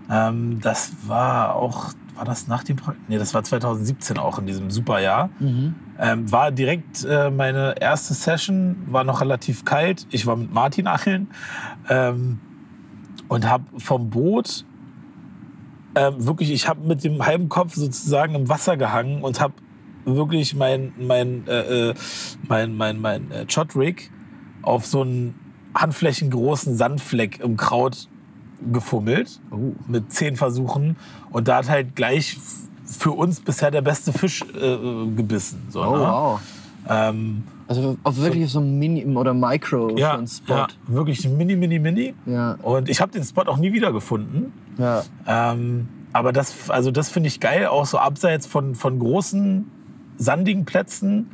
[0.10, 3.10] Ähm, das war auch, war das nach dem Projekt?
[3.10, 5.30] Nee, das war 2017 auch in diesem super Jahr.
[6.00, 10.08] Ähm, war direkt äh, meine erste Session, war noch relativ kalt.
[10.12, 11.28] Ich war mit Martin angeln
[11.90, 12.40] ähm,
[13.28, 14.66] und habe vom Boot
[15.96, 19.54] ähm, wirklich, ich habe mit dem halben Kopf sozusagen im Wasser gehangen und habe
[20.04, 21.94] wirklich mein, mein, äh, äh,
[22.48, 24.12] mein, mein, mein äh, Shot-Rig
[24.62, 25.36] auf so einen
[25.74, 28.08] handflächengroßen Sandfleck im Kraut
[28.72, 29.74] gefummelt Oh.
[29.88, 30.96] mit zehn Versuchen
[31.32, 32.38] und da hat halt gleich
[32.86, 34.78] für uns bisher der beste Fisch äh,
[35.16, 35.64] gebissen.
[35.70, 36.02] So, Oh, ne?
[36.04, 36.42] wow.
[36.90, 40.54] ähm, Also auf wirklich so ein Mini- oder Micro ja, Spot.
[40.56, 42.14] ja, wirklich mini, mini, mini.
[42.28, 44.54] Ja, Und ich habe den Spot auch nie wieder gefunden.
[44.78, 45.04] ja.
[45.28, 49.66] Ähm, aber das, also das finde ich geil, auch so abseits von, von großen,
[50.18, 51.30] sandigen Plätzen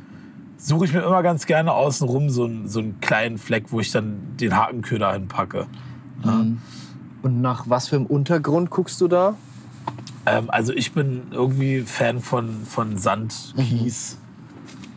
[0.56, 3.92] suche ich mir immer ganz gerne außenrum so, einen- so einen kleinen Fleck, wo ich
[3.92, 5.66] dann den Hakenköder hinpacke.
[7.22, 9.34] Und nach was für einem Untergrund guckst du da?
[10.26, 13.62] Ähm, also ich bin irgendwie Fan von, von Sand, Mhm.
[13.62, 14.18] Kies.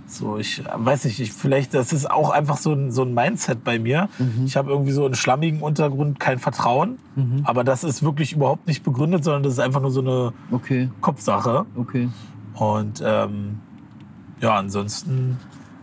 [0.08, 3.14] So, ich äh, weiß nicht, ich, vielleicht, das ist auch einfach so ein, so ein
[3.14, 4.08] Mindset bei mir.
[4.18, 4.46] Mhm.
[4.46, 6.98] Ich habe irgendwie so einen schlammigen Untergrund kein Vertrauen.
[7.44, 10.90] Aber das ist wirklich überhaupt nicht begründet, sondern das ist einfach nur so eine Okay,
[11.02, 11.66] Kopfsache.
[11.76, 12.10] okay.
[12.56, 13.60] Und ähm,
[14.42, 15.38] ja, ansonsten,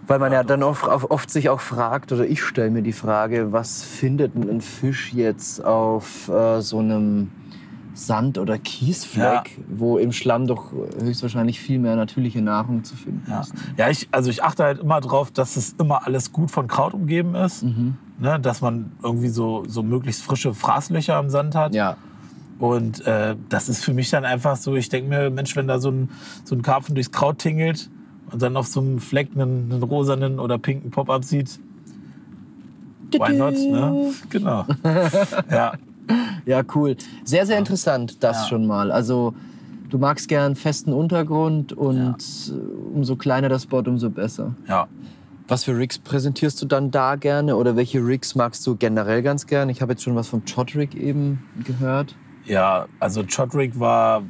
[0.07, 3.53] Weil man ja dann oft, oft sich auch fragt, oder ich stelle mir die Frage,
[3.53, 7.31] was findet ein Fisch jetzt auf äh, so einem
[7.95, 13.41] Sand- oder Kiesfleck, wo im Schlamm doch höchstwahrscheinlich viel mehr natürliche Nahrung zu finden ja.
[13.41, 13.55] ist.
[13.77, 16.95] Ja, ich, also ich achte halt immer drauf, dass es immer alles gut von Kraut
[16.95, 17.63] umgeben ist.
[17.63, 17.97] Mhm.
[18.19, 21.75] Ne, dass man irgendwie so, so möglichst frische Fraßlöcher am Sand hat.
[21.75, 21.97] Ja,
[22.59, 25.81] Und äh, das ist für mich dann einfach so, ich denke mir, Mensch, wenn da
[25.81, 26.11] so ein,
[26.45, 27.91] so ein Karpfen durchs Kraut tingelt
[28.33, 31.59] und dann auf so einem Fleck einen, einen rosanen oder pinken Pop-up sieht,
[33.13, 33.55] why not?
[33.55, 34.13] Ne?
[34.31, 34.65] Genau.
[35.51, 35.75] ja,
[36.47, 36.97] ja, cool.
[37.25, 38.49] Sehr, sehr interessant, das Ja.
[38.49, 38.91] schon mal.
[38.91, 39.35] Also
[39.91, 42.17] du magst gern festen Untergrund und
[42.51, 44.55] äh, umso kleiner der Spot, umso besser.
[44.69, 44.87] ja.
[45.49, 49.47] Was für Rigs präsentierst du dann da gerne oder welche Rigs magst du generell ganz
[49.47, 49.69] gern?
[49.69, 52.15] Ich habe jetzt schon was vom Chot Rig eben gehört.
[52.47, 54.23] Ja, also Chodrick war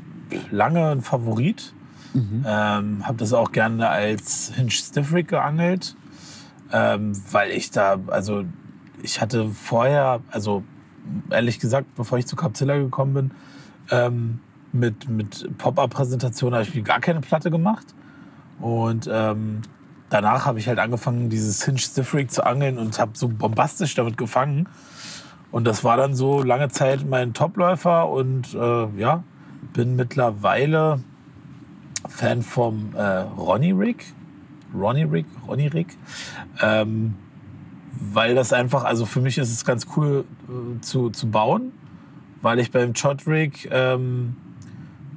[0.50, 1.74] lange ein Favorit.
[2.14, 5.96] Ähm, habe das auch gerne als Hinge Stiff Rig geangelt,
[6.72, 8.44] ähm, weil ich da, also
[9.02, 10.62] ich hatte vorher, also
[11.30, 13.30] ehrlich gesagt, bevor ich zu Capzilla gekommen bin,
[13.90, 14.38] ähm,
[14.72, 17.86] mit, mit Pop-Up-Präsentation habe ich mir gar keine Platte gemacht.
[18.60, 19.62] Und ähm,
[20.08, 23.94] danach habe ich halt angefangen, dieses Hinge Stiff Rig zu angeln und habe so bombastisch
[23.94, 24.68] damit gefangen.
[25.50, 29.22] Und das war dann so lange Zeit mein Topläufer und äh, ja,
[29.74, 31.00] bin mittlerweile
[32.08, 34.04] Fan vom äh, Ronnie Rig.
[34.74, 35.96] Ronnie Rig, Ronnie Rig.
[36.60, 37.14] Ähm,
[38.00, 41.72] weil das einfach, also für mich ist es ganz cool äh, zu, zu bauen,
[42.40, 44.36] weil ich beim Chot Rig, ähm,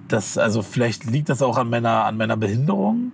[0.08, 3.14] das, also vielleicht liegt das auch an meiner, an meiner Behinderung.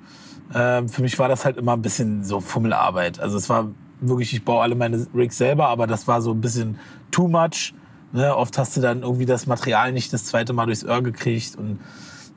[0.54, 3.20] Ähm, für mich war das halt immer ein bisschen so Fummelarbeit.
[3.20, 3.70] Also es war
[4.02, 6.78] wirklich, ich baue alle meine Rigs selber, aber das war so ein bisschen
[7.12, 7.74] too much.
[8.12, 8.36] Ne?
[8.36, 11.80] Oft hast du dann irgendwie das Material nicht das zweite Mal durchs Öhr gekriegt und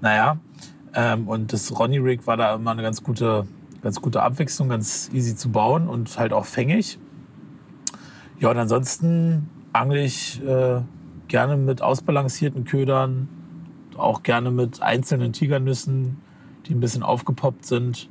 [0.01, 0.39] naja.
[0.95, 3.47] Ähm, und das Ronnie Rig war da immer eine ganz gute,
[3.83, 6.99] ganz gute Abwechslung, ganz easy zu bauen und halt auch fängig.
[8.39, 10.81] Ja, und ansonsten angle ich äh,
[11.29, 13.29] gerne mit ausbalancierten Ködern,
[13.97, 16.19] auch gerne mit einzelnen Tigernüssen,
[16.67, 18.09] die ein bisschen aufgepoppt sind.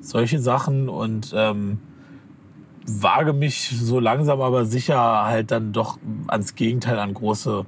[0.00, 1.80] Solche Sachen und ähm,
[2.86, 7.66] wage mich so langsam aber sicher halt dann doch ans Gegenteil an große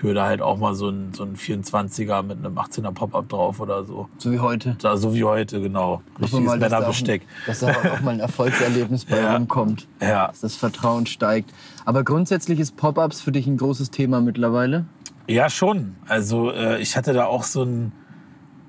[0.00, 3.84] Köder, halt auch mal so ein, so ein 24er mit einem 18er Pop-Up drauf oder
[3.84, 4.08] so.
[4.16, 4.76] So wie heute.
[4.80, 6.00] Da, so wie heute, genau.
[6.18, 7.22] Richtiges mal, dass da auch- Männerbesteck.
[7.46, 9.34] Dass da auch mal ein Erfolgserlebnis bei Ja.
[9.36, 9.86] rumkommt.
[10.00, 10.28] Ja.
[10.28, 11.52] Dass das Vertrauen steigt.
[11.84, 14.86] Aber grundsätzlich ist Pop-Ups für dich ein großes Thema mittlerweile.
[15.28, 15.96] Ja, schon.
[16.08, 17.92] Also äh, ich hatte da auch so ein,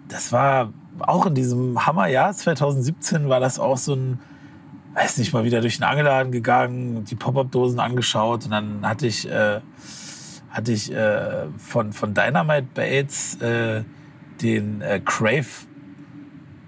[0.10, 4.20] das war auch in diesem Hammerjahr 2017 war das auch so ein,
[4.96, 9.30] weiß nicht, mal wieder durch den Angeladen gegangen, die Pop-Up-Dosen angeschaut und dann hatte ich,
[9.32, 9.62] äh,
[10.52, 13.84] hatte ich äh, von, von Dynamite Bates äh,
[14.42, 15.46] den äh, Crave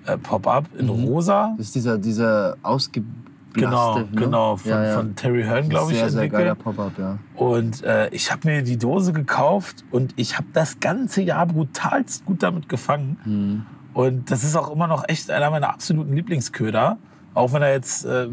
[0.06, 1.04] äh, Pop-Up in Mhm.
[1.06, 1.54] rosa.
[1.58, 3.14] Das ist dieser, dieser ausgeblasste.
[3.54, 4.08] Genau, ne?
[4.16, 4.96] genau, von, Ja, ja.
[4.98, 6.56] von Terry Hearn, glaube ich, Sehr, sehr geiler.
[6.56, 7.20] Pop-Up, ja.
[7.36, 12.26] Und äh, ich habe mir die Dose gekauft und ich habe das ganze Jahr brutalst
[12.26, 13.18] gut damit gefangen.
[13.26, 13.66] Mhm.
[13.94, 16.98] Und das ist auch immer noch echt einer meiner absoluten Lieblingsköder.
[17.36, 18.28] Auch wenn er jetzt äh,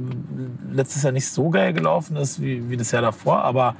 [0.72, 3.74] letztes Jahr nicht so geil gelaufen ist wie, wie das Jahr davor, aber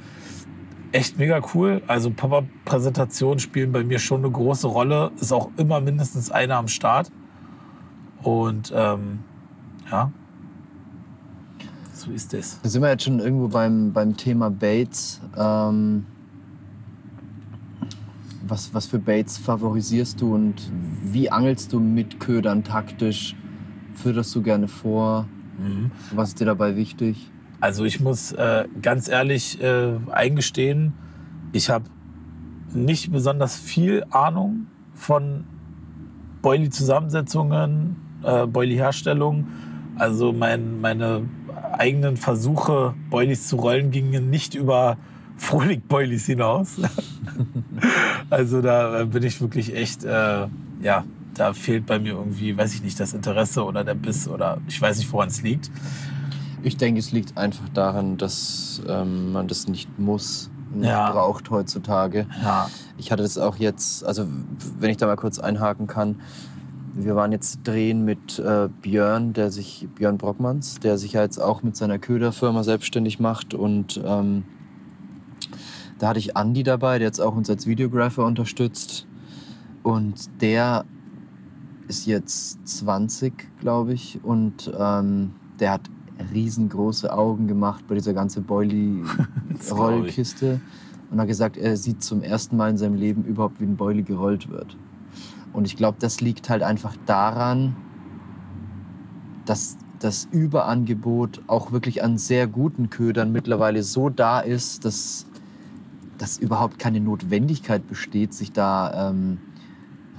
[0.91, 1.81] echt mega cool.
[1.87, 5.11] Also Pop-Up-Präsentationen spielen bei mir schon eine große Rolle.
[5.19, 7.11] Ist auch immer mindestens einer am Start.
[8.21, 9.19] Und ähm,
[9.89, 10.11] ja,
[11.93, 12.59] so ist es.
[12.61, 15.21] Da sind wir jetzt schon irgendwo beim, beim Thema Baits.
[15.37, 16.05] Ähm,
[18.45, 20.55] was, was für Baits favorisierst du und
[21.03, 23.35] wie angelst du mit Ködern taktisch?
[23.93, 25.27] Fütterst du gerne vor?
[25.57, 25.91] Mhm.
[26.13, 27.30] Was ist dir dabei wichtig?
[27.61, 30.93] Also ich muss äh, ganz ehrlich äh, eingestehen,
[31.53, 31.85] ich habe
[32.73, 35.43] nicht besonders viel Ahnung von
[36.41, 39.47] Boilie-Zusammensetzungen, äh, Boilie-Herstellung.
[39.95, 41.29] Also mein, meine
[41.73, 44.97] eigenen Versuche, Boilies zu rollen, gingen nicht über
[45.37, 46.81] Frohlich-Boilies hinaus.
[48.29, 50.47] also da äh, bin ich wirklich echt, äh,
[50.81, 51.03] ja,
[51.35, 54.81] da fehlt bei mir irgendwie, weiß ich nicht, das Interesse oder der Biss oder ich
[54.81, 55.71] weiß nicht, woran es liegt.
[56.63, 61.11] Ich denke, es liegt einfach daran, dass ähm, man das nicht muss, nicht Ja.
[61.11, 62.27] braucht heutzutage.
[62.43, 64.27] Ja, Ich hatte das auch jetzt, also
[64.79, 66.21] wenn ich da mal kurz einhaken kann,
[66.93, 71.41] wir waren jetzt drehen mit äh, Björn, der sich, Björn Brockmanns, der sich ja jetzt
[71.41, 74.43] auch mit seiner Köderfirma selbstständig macht und ähm,
[75.99, 79.07] da hatte ich Andi dabei, der jetzt auch uns als Videographer unterstützt
[79.83, 80.83] und der
[81.87, 85.81] ist jetzt 20, glaube ich, und ähm, der hat
[86.33, 88.43] riesengroße Augen gemacht bei dieser ganzen.
[88.45, 90.59] Boilie-Rollkiste
[91.11, 94.03] und hat gesagt, er sieht zum ersten Mal in seinem Leben überhaupt, wie ein Boilie
[94.03, 94.75] gerollt wird.
[95.53, 97.75] Und ich glaube, das liegt halt einfach daran,
[99.45, 105.25] dass das Überangebot auch wirklich an sehr guten Ködern mittlerweile so da ist, dass,
[106.17, 109.39] dass überhaupt keine Notwendigkeit besteht, sich da ähm,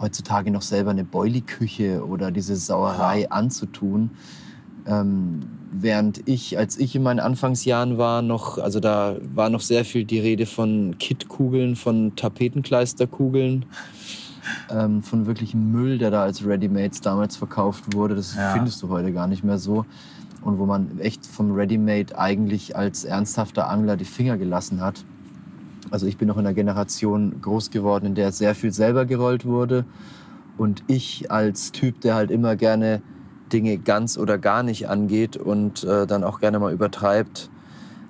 [0.01, 4.11] heutzutage noch selber eine Boilie-Küche oder diese Sauerei anzutun.
[4.87, 5.41] Ähm,
[5.73, 10.05] während ich, als ich in meinen Anfangsjahren war, noch, also da war noch sehr viel
[10.05, 13.65] die Rede von Kitkugeln, von Tapetenkleisterkugeln,
[14.71, 18.15] ähm, von wirklichem Müll, der da als Readymates damals verkauft wurde.
[18.15, 18.53] Das Ja.
[18.53, 19.87] findest du heute gar nicht mehr so.
[20.43, 25.05] Und wo man echt vom Readymade eigentlich als ernsthafter Angler die Finger gelassen hat.
[25.91, 29.45] Also ich bin noch in einer Generation groß geworden, in der sehr viel selber gerollt
[29.45, 29.85] wurde.
[30.59, 33.03] Und ich als Typ, der halt immer gerne
[33.53, 37.51] Dinge ganz oder gar nicht angeht und äh, dann auch gerne mal übertreibt,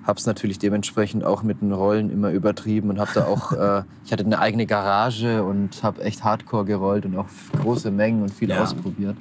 [0.03, 3.83] habe es natürlich dementsprechend auch mit den Rollen immer übertrieben und habe da auch, äh,
[4.05, 7.27] ich hatte eine eigene Garage und habe echt Hardcore gerollt und auch
[7.61, 8.61] große Mengen und viel Ja.
[8.61, 9.15] ausprobiert.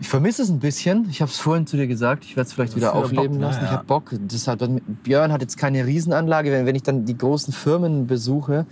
[0.00, 1.08] Ich vermisse es ein bisschen.
[1.10, 2.24] Ich habe es vorhin zu dir gesagt.
[2.24, 3.64] Ich werde es vielleicht wieder aufleben Bock, lassen.
[3.64, 3.78] Ich Ja.
[3.78, 4.14] habe Bock.
[4.28, 4.62] Das hat,
[5.02, 6.52] Björn hat jetzt keine Riesenanlage.
[6.52, 8.66] Wenn, wenn ich dann die großen Firmen besuche,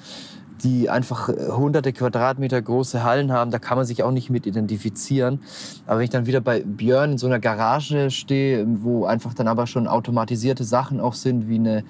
[0.63, 4.47] die einfach äh, hunderte Quadratmeter große Hallen haben, da kann man sich auch nicht mit
[4.47, 5.41] identifizieren.
[5.87, 9.49] Aber wenn ich dann wieder bei Björn in so einer Garage stehe, wo einfach dann
[9.49, 11.85] aber schon automatisierte Sachen auch sind, wie eine,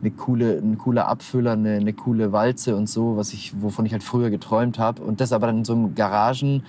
[0.00, 3.92] eine coole, ein cooler Abfüller, eine, eine coole Walze und so, was ich, wovon ich
[3.92, 5.02] halt früher geträumt habe.
[5.02, 6.62] Und das aber dann in so einem Garagen.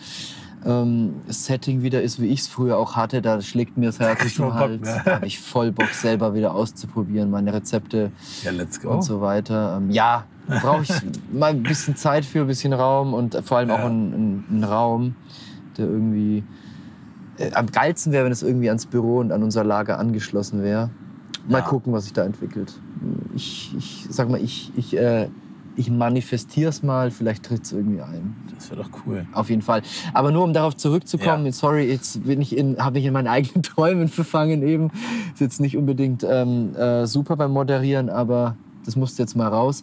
[0.63, 4.35] Ähm, Setting wieder ist, wie ich es früher auch hatte, da schlägt mir das Herz
[4.35, 4.81] zum Hals.
[4.81, 5.01] ne?
[5.03, 8.11] Da habe ich voll Bock, selber wieder auszuprobieren, meine Rezepte
[8.43, 8.51] Ja,
[8.87, 9.77] und so weiter.
[9.77, 10.25] Ähm, ja,
[10.59, 10.91] brauche ich
[11.31, 13.85] mal ein bisschen Zeit für, ein bisschen Raum und vor allem auch Ja.
[13.85, 15.15] einen, einen, Raum,
[15.77, 16.43] der irgendwie.
[17.37, 20.89] Äh, am geilsten wäre, wenn es irgendwie ans Büro und an unser Lager angeschlossen wäre.
[21.47, 21.63] Mal Ja.
[21.65, 22.73] gucken, was sich da entwickelt.
[23.35, 25.27] Ich, ich sag mal, ich, ich, äh,
[25.77, 28.35] ich manifestiere es mal, vielleicht tritt es irgendwie ein.
[28.53, 29.25] Das wäre doch cool.
[29.31, 29.81] Auf jeden Fall.
[30.13, 31.51] Aber nur um darauf zurückzukommen, Ja.
[31.53, 34.91] sorry, jetzt bin ich in, habe ich in meinen eigenen Träumen verfangen eben.
[35.33, 39.81] Ist jetzt nicht unbedingt ähm, äh, super beim Moderieren, aber das musste jetzt mal raus.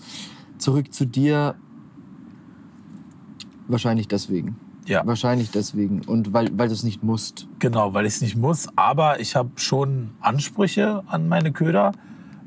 [0.58, 1.54] Zurück zu dir.
[3.68, 4.56] Wahrscheinlich deswegen.
[4.86, 5.06] Ja.
[5.06, 6.00] Wahrscheinlich deswegen.
[6.06, 7.46] Und weil, weil du es nicht musst.
[7.58, 8.68] Genau, weil ich es nicht muss.
[8.76, 11.92] Aber ich habe schon Ansprüche an meine Köder.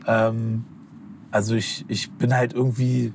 [0.07, 0.66] Ähm,
[1.30, 3.14] also ich, ich bin halt irgendwie,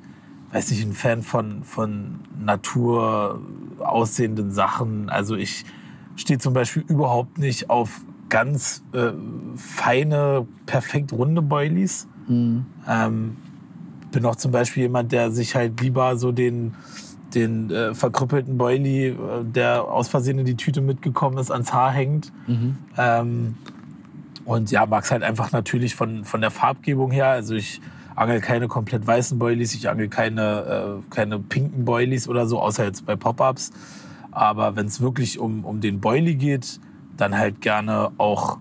[0.53, 3.40] weiß nicht, ein Fan von, von Natur
[3.80, 5.11] aussehenden Sachen.
[5.11, 5.64] Also ich
[6.14, 9.12] stehe zum Beispiel überhaupt nicht auf ganz äh,
[9.57, 12.09] feine, perfekt runde Boilies.
[12.28, 12.66] Mhm.
[12.88, 13.36] Ähm,
[14.16, 16.74] bin auch zum Beispiel jemand, der sich halt lieber so den,
[17.34, 21.92] den äh, verkrüppelten Boilie, äh, der aus Versehen in die Tüte mitgekommen ist, ans Haar
[21.92, 22.32] hängt.
[22.46, 22.78] Mhm.
[22.96, 23.56] Ähm,
[24.46, 27.26] und ja, mag es halt einfach natürlich von, von der Farbgebung her.
[27.26, 27.82] Also ich
[28.14, 32.84] angel keine komplett weißen Boilies, ich angel keine, äh, keine pinken Boilies oder so, außer
[32.84, 33.72] jetzt bei Pop-Ups.
[34.30, 36.80] Aber wenn es wirklich um, um den Boilie geht,
[37.18, 38.56] dann halt gerne auch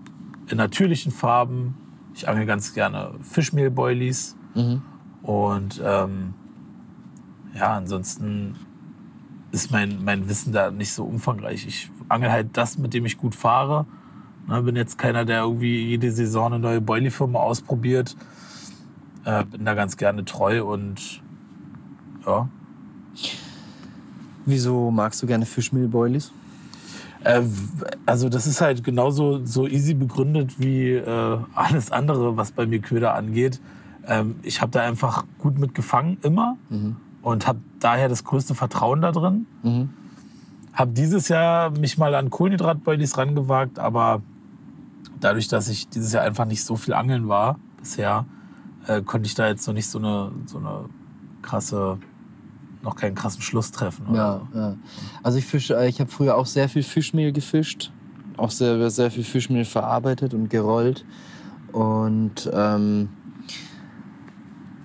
[0.50, 1.78] in natürlichen Farben.
[2.14, 4.36] Ich angel ganz gerne Fischmehl-Boilies.
[4.54, 4.82] Mhm.
[5.26, 6.34] Und ähm,
[7.52, 8.54] ja, ansonsten
[9.50, 11.66] ist mein, mein Wissen da nicht so umfangreich.
[11.66, 13.86] Ich angel halt das, mit dem ich gut fahre.
[14.46, 18.16] Ne, bin jetzt keiner, der irgendwie jede Saison eine neue Boilie-Firma ausprobiert.
[19.24, 21.20] Äh, bin da ganz gerne treu und
[22.24, 22.48] ja.
[24.44, 26.30] Wieso magst du gerne Fischmehl-Boilies?
[27.24, 27.42] Äh,
[28.04, 32.78] also das ist halt genauso so easy begründet wie äh, alles andere, was bei mir
[32.78, 33.60] Köder angeht.
[34.06, 36.56] Ähm, ich habe da einfach gut mit gefangen, immer.
[36.68, 36.96] Mhm.
[37.22, 39.46] Und habe daher das größte Vertrauen da drin.
[39.62, 39.90] Mhm.
[40.72, 44.22] Habe dieses Jahr mich mal an Kohlenhydratboilies rangewagt, aber
[45.18, 48.26] dadurch, dass ich dieses Jahr einfach nicht so viel angeln war bisher,
[48.86, 50.84] äh, konnte ich da jetzt noch nicht so eine, so eine
[51.42, 51.98] krasse,
[52.82, 54.14] noch keinen krassen Schluss treffen.
[54.14, 54.58] Ja, so.
[54.58, 54.76] ja.
[55.22, 57.92] Also ich fische, äh, ich habe früher auch sehr viel Fischmehl gefischt,
[58.36, 61.04] auch sehr, sehr viel Fischmehl verarbeitet und gerollt
[61.72, 63.08] und ähm,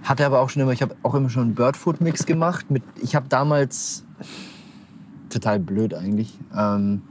[0.03, 2.71] hatte aber auch schon immer, ich habe auch immer schon einen Birdfood Mix gemacht.
[2.71, 4.03] Mit, ich habe damals
[5.29, 6.37] total blöd eigentlich.
[6.55, 7.01] Ähm,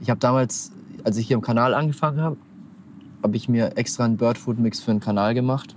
[0.00, 2.36] ich habe damals, als ich hier im Kanal angefangen habe,
[3.22, 5.74] habe ich mir extra einen Birdfood Mix für den Kanal gemacht.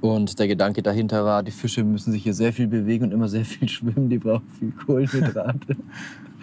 [0.00, 3.28] Und der Gedanke dahinter war, die Fische müssen sich hier sehr viel bewegen und immer
[3.28, 5.76] sehr viel schwimmen, die brauchen viel Kohlenhydrate.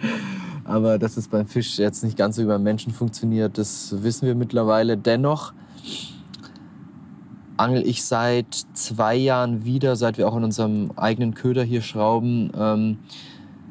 [0.64, 4.26] Aber dass es beim Fisch jetzt nicht ganz so wie beim Menschen funktioniert, das wissen
[4.26, 4.96] wir mittlerweile.
[4.96, 5.52] Dennoch
[7.62, 12.50] angel ich seit zwei Jahren wieder, seit wir auch in unserem eigenen Köder hier schrauben,
[12.58, 12.98] ähm,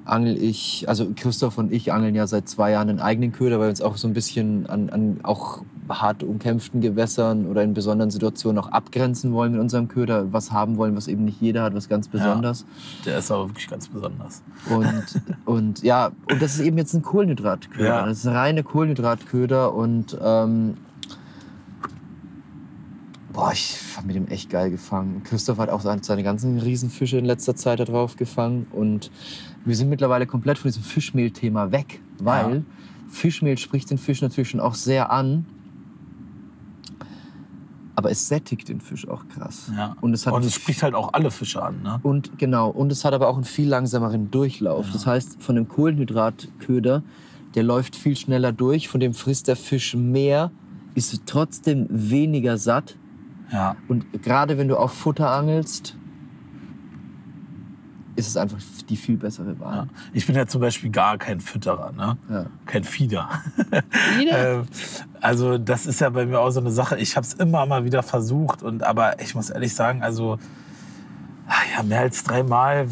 [0.06, 3.68] angel ich, also Christoph und ich angeln ja seit zwei Jahren einen eigenen Köder, weil
[3.68, 8.12] wir uns auch so ein bisschen an, an auch hart umkämpften Gewässern oder in besonderen
[8.12, 11.76] Situationen auch abgrenzen wollen mit unserem Köder, was haben wollen, was eben nicht jeder hat,
[11.76, 12.66] was ganz besonders.
[13.06, 14.42] Der ist aber wirklich ganz besonders.
[14.70, 15.04] Und,
[15.46, 17.86] und ja, und das ist eben jetzt ein Kohlenhydratköder.
[17.86, 18.06] Ja.
[18.06, 20.78] Das ist ein reine Kohlenhydratköder und ähm,
[23.34, 25.24] boah, ich habe mit dem echt geil gefangen.
[25.24, 29.12] Christoph hat auch seine, ganzen Riesenfische in letzter Zeit da drauf gefangen und
[29.66, 32.62] wir sind mittlerweile komplett von diesem Fischmehl-Thema weg, weil Ja.
[33.10, 35.46] Fischmehl spricht den Fisch natürlich schon auch sehr an.
[37.96, 39.70] Aber es sättigt den Fisch auch krass.
[39.76, 39.96] Ja.
[40.02, 41.82] Und es hat Und es spricht halt auch alle Fische an.
[41.84, 42.00] Ne?
[42.04, 44.90] und genau, und es hat aber auch einen viel langsameren Durchlauf.
[44.92, 47.04] Das heißt, von dem Kohlenhydratköder,
[47.54, 50.52] der läuft viel schneller durch, von dem frisst der Fisch mehr,
[50.96, 52.96] ist trotzdem weniger satt.
[53.52, 53.76] Ja.
[53.88, 55.96] Und gerade wenn du auf Futter angelst,
[58.16, 58.58] ist es einfach
[58.90, 59.60] die viel bessere ja.
[59.60, 59.88] Wahl.
[60.14, 62.18] Ich bin ja zum Beispiel gar kein Fütterer, ne?
[62.30, 62.46] Ja.
[62.66, 63.30] kein Fieder.
[64.20, 64.66] Ähm,
[65.22, 66.98] also das ist ja bei mir auch so eine Sache.
[66.98, 70.38] Ich habe es immer mal wieder versucht und aber ich muss ehrlich sagen, also
[71.48, 72.88] ah ja mehr als dreimal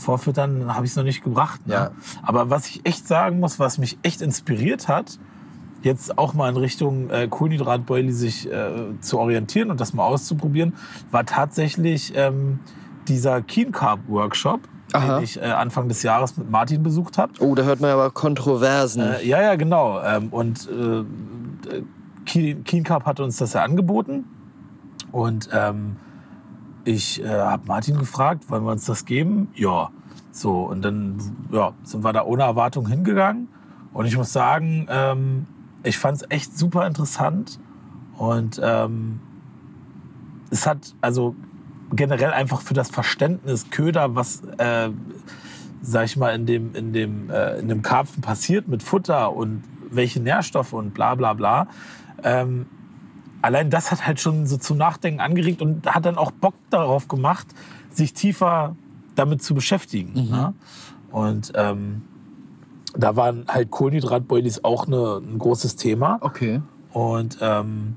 [0.00, 1.66] vorfüttern habe ich es noch nicht gebracht.
[1.66, 1.74] Ne?
[1.74, 1.90] Ja.
[2.22, 5.18] Aber was ich echt sagen muss, was mich echt inspiriert hat,
[5.82, 8.70] jetzt auch mal in Richtung äh, Kohlenhydratbeuli sich äh,
[9.00, 10.74] zu orientieren und das mal auszuprobieren,
[11.10, 12.60] war tatsächlich ähm,
[13.08, 14.60] dieser Keen Carb Workshop,
[14.92, 15.16] Aha.
[15.16, 17.32] den ich äh, Anfang des Jahres mit Martin besucht habe.
[17.40, 19.02] Oh, da hört man aber Kontroversen.
[19.02, 20.00] Äh, ja, ja, genau.
[20.02, 21.04] Ähm, und äh,
[22.26, 24.24] Keen Keen Carb hat uns das ja angeboten.
[25.12, 25.96] Und ähm,
[26.84, 29.48] ich äh, habe Martin gefragt, wollen wir uns das geben?
[29.54, 29.90] Ja.
[30.32, 31.20] So, und dann
[31.50, 33.48] ja, sind wir da ohne Erwartung hingegangen.
[33.92, 35.46] Und ich muss sagen, ähm,
[35.82, 37.58] ich fand es echt super interessant.
[38.16, 39.20] Und ähm,
[40.50, 41.34] es hat also
[41.92, 44.90] generell einfach für das Verständnis Köder, was, äh,
[45.80, 49.62] sag ich mal, in dem, in, dem, äh, in dem Karpfen passiert mit Futter und
[49.90, 51.66] welche Nährstoffe und bla bla bla.
[52.22, 52.66] Ähm,
[53.42, 57.08] allein das hat halt schon so zum Nachdenken angeregt und hat dann auch Bock darauf
[57.08, 57.46] gemacht,
[57.90, 58.76] sich tiefer
[59.14, 60.12] damit zu beschäftigen.
[60.30, 60.54] Ne?
[61.10, 62.02] Und ähm,
[62.96, 66.18] da waren halt Kohlenhydratboilies auch eine, ein großes Thema.
[66.20, 66.60] Okay.
[66.92, 67.96] Und ähm,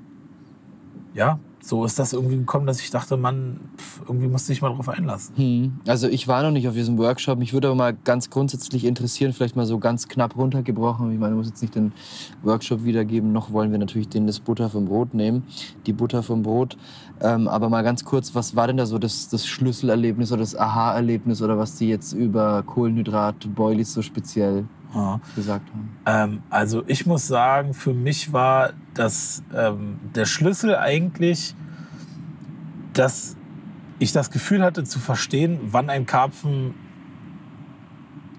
[1.13, 4.67] ja, so ist das irgendwie gekommen, dass ich dachte, man, pf, irgendwie musste ich mal
[4.67, 5.35] drauf einlassen.
[5.37, 5.79] Hm.
[5.87, 7.39] Also ich war noch nicht auf diesem Workshop.
[7.39, 11.13] Mich würde aber mal ganz grundsätzlich interessieren, vielleicht mal so ganz knapp runtergebrochen.
[11.13, 11.93] Ich meine, ich muss jetzt nicht den
[12.41, 15.43] Workshop wiedergeben, noch wollen wir natürlich den des Butter vom Brot nehmen,
[15.85, 16.77] die Butter vom Brot.
[17.21, 20.57] Ähm, aber mal ganz kurz, was war denn da so das, das Schlüsselerlebnis oder das
[20.57, 25.19] Aha-Erlebnis oder was die jetzt über Kohlenhydrat-Boilies so speziell Ja.
[25.35, 25.97] gesagt haben?
[26.05, 31.55] Ähm, also ich muss sagen, für mich war das ähm, der Schlüssel eigentlich,
[32.93, 33.35] dass
[33.99, 36.75] ich das Gefühl hatte zu verstehen, wann ein Karpfen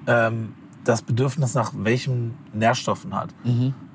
[0.06, 3.34] ähm, das Bedürfnis nach welchen Nährstoffen hat.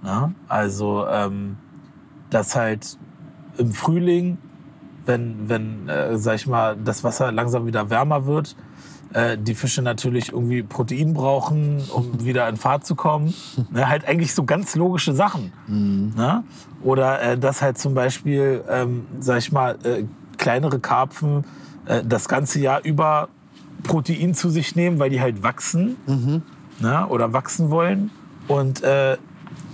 [0.03, 0.31] Ja?
[0.47, 1.57] Also, ähm,
[2.29, 2.97] dass halt
[3.57, 4.37] im Frühling,
[5.05, 8.55] wenn, wenn äh, sag ich mal, das Wasser langsam wieder wärmer wird,
[9.13, 13.33] äh, die Fische natürlich irgendwie Protein brauchen, um wieder in Fahrt zu kommen.
[13.71, 15.51] Ne, halt eigentlich so ganz logische Sachen.
[16.15, 16.43] Ne?
[16.83, 20.03] Oder äh, dass halt zum Beispiel, ähm, sag ich mal, äh,
[20.37, 21.43] kleinere Karpfen
[21.85, 23.29] äh, das ganze Jahr über
[23.83, 25.95] Protein zu sich nehmen, weil die halt wachsen
[26.79, 27.07] ne?
[27.07, 28.11] oder wachsen wollen.
[28.47, 29.17] Und äh,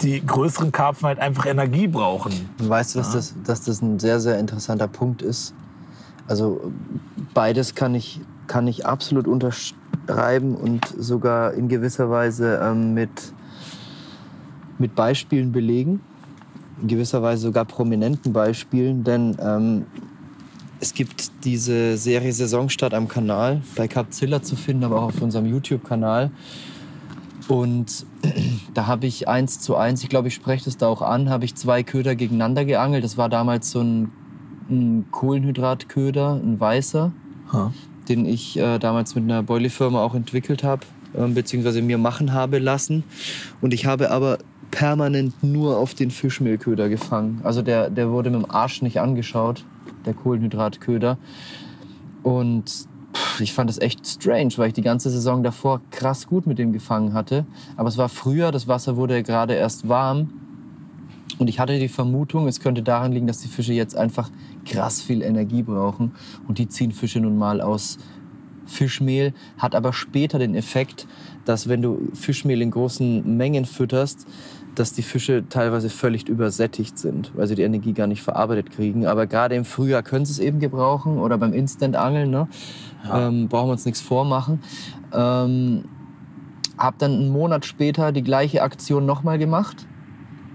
[0.02, 2.50] die größeren Karpfen halt einfach Energie brauchen.
[2.60, 5.54] Und weißt du, dass, das, dass das ein sehr, sehr interessanter Punkt ist?
[6.28, 6.72] Also
[7.34, 13.10] beides kann ich, kann ich absolut unterschreiben und sogar in gewisser Weise ähm, mit,
[14.78, 16.02] mit Beispielen belegen.
[16.82, 19.86] In gewisser Weise sogar prominenten Beispielen, denn ähm,
[20.80, 25.46] es gibt diese Serie Saisonstart am Kanal, bei Capzilla zu finden, aber auch auf unserem
[25.46, 26.32] YouTube-Kanal.
[27.48, 28.06] Und
[28.74, 31.46] da habe ich eins zu eins, ich glaube, ich spreche das da auch an, habe
[31.46, 33.04] ich zwei Köder gegeneinander geangelt.
[33.04, 34.12] Das war damals so ein,
[34.70, 37.14] ein Kohlenhydratköder, ein weißer,
[37.52, 37.72] Ha.
[38.10, 40.86] Den ich äh, damals mit einer Boilie-Firma auch entwickelt habe,
[41.18, 43.04] ähm, beziehungsweise mir machen habe lassen.
[43.62, 44.40] Und ich habe aber
[44.72, 47.42] permanent nur auf den Fischmehlköder gefangen.
[47.44, 49.64] Also der, der wurde mit dem Arsch nicht angeschaut,
[50.06, 51.18] der Kohlenhydratköder.
[52.24, 52.88] Und
[53.40, 56.74] ich fand das echt strange, weil ich die ganze Saison davor krass gut mit dem
[56.74, 57.46] gefangen hatte.
[57.78, 60.30] Aber es war früher, das Wasser wurde gerade erst warm.
[61.38, 64.30] Und ich hatte die Vermutung, es könnte daran liegen, dass die Fische jetzt einfach
[64.66, 66.14] krass viel Energie brauchen.
[66.48, 67.98] Und die ziehen Fische nun mal aus
[68.66, 71.08] Fischmehl, hat aber später den Effekt,
[71.46, 74.26] dass wenn du Fischmehl in großen Mengen fütterst,
[74.74, 79.06] dass die Fische teilweise völlig übersättigt sind, weil sie die Energie gar nicht verarbeitet kriegen.
[79.06, 82.48] Aber gerade im Frühjahr können sie es eben gebrauchen oder beim Instant-Angeln, ne?
[83.12, 84.62] ähm, brauchen wir uns nichts vormachen.
[85.14, 85.86] Ähm,
[86.78, 89.88] hab dann einen Monat später die gleiche Aktion nochmal gemacht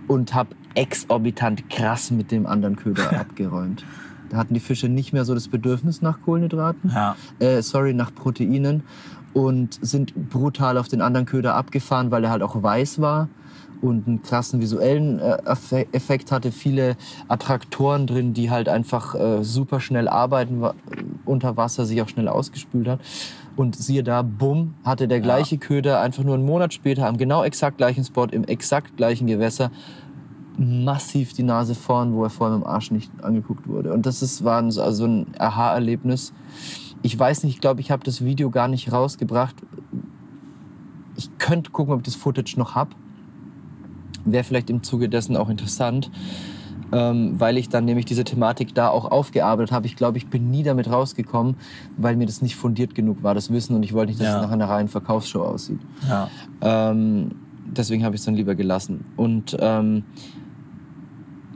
[0.07, 3.85] und habe exorbitant krass mit dem anderen Köder abgeräumt.
[4.31, 7.17] Da hatten die Fische nicht mehr so das Bedürfnis nach Kohlenhydraten, Ja.
[7.41, 8.85] äh, sorry, nach Proteinen
[9.33, 13.29] und sind brutal auf den anderen Köder abgefahren, weil er halt auch weiß war
[13.83, 16.53] und einen krassen visuellen äh, Effe- Effekt hatte.
[16.53, 16.97] Viele
[17.29, 20.63] Attraktoren drin, die halt einfach äh, super schnell arbeiten
[21.25, 23.01] unter Wasser, sich auch schnell ausgespült hat.
[23.57, 27.43] Und siehe da, bumm, hatte der gleiche Köder einfach nur einen Monat später am genau
[27.43, 29.71] exakt gleichen Spot im exakt gleichen Gewässer
[30.61, 33.93] massiv die Nase vorn, wo er vorher dem Arsch nicht angeguckt wurde.
[33.93, 36.33] Und das ist, war ein, also ein Aha-Erlebnis.
[37.03, 39.57] Ich weiß nicht, ich glaube, ich habe das Video gar nicht rausgebracht.
[41.17, 42.91] Ich könnte gucken, ob ich das Footage noch habe.
[44.27, 46.11] Wäre vielleicht im Zuge dessen auch interessant,
[46.93, 49.87] ähm, weil ich dann nämlich diese Thematik da auch aufgearbeitet habe.
[49.87, 51.57] Ich glaube, ich bin nie damit rausgekommen,
[51.97, 53.75] weil mir das nicht fundiert genug war, das Wissen.
[53.77, 54.37] Und ich wollte nicht, dass Ja.
[54.37, 55.81] es nach einer reinen Verkaufsshow aussieht.
[56.07, 56.29] Ja.
[56.61, 57.31] Ähm,
[57.65, 59.07] deswegen habe ich es dann lieber gelassen.
[59.17, 60.05] Und ähm,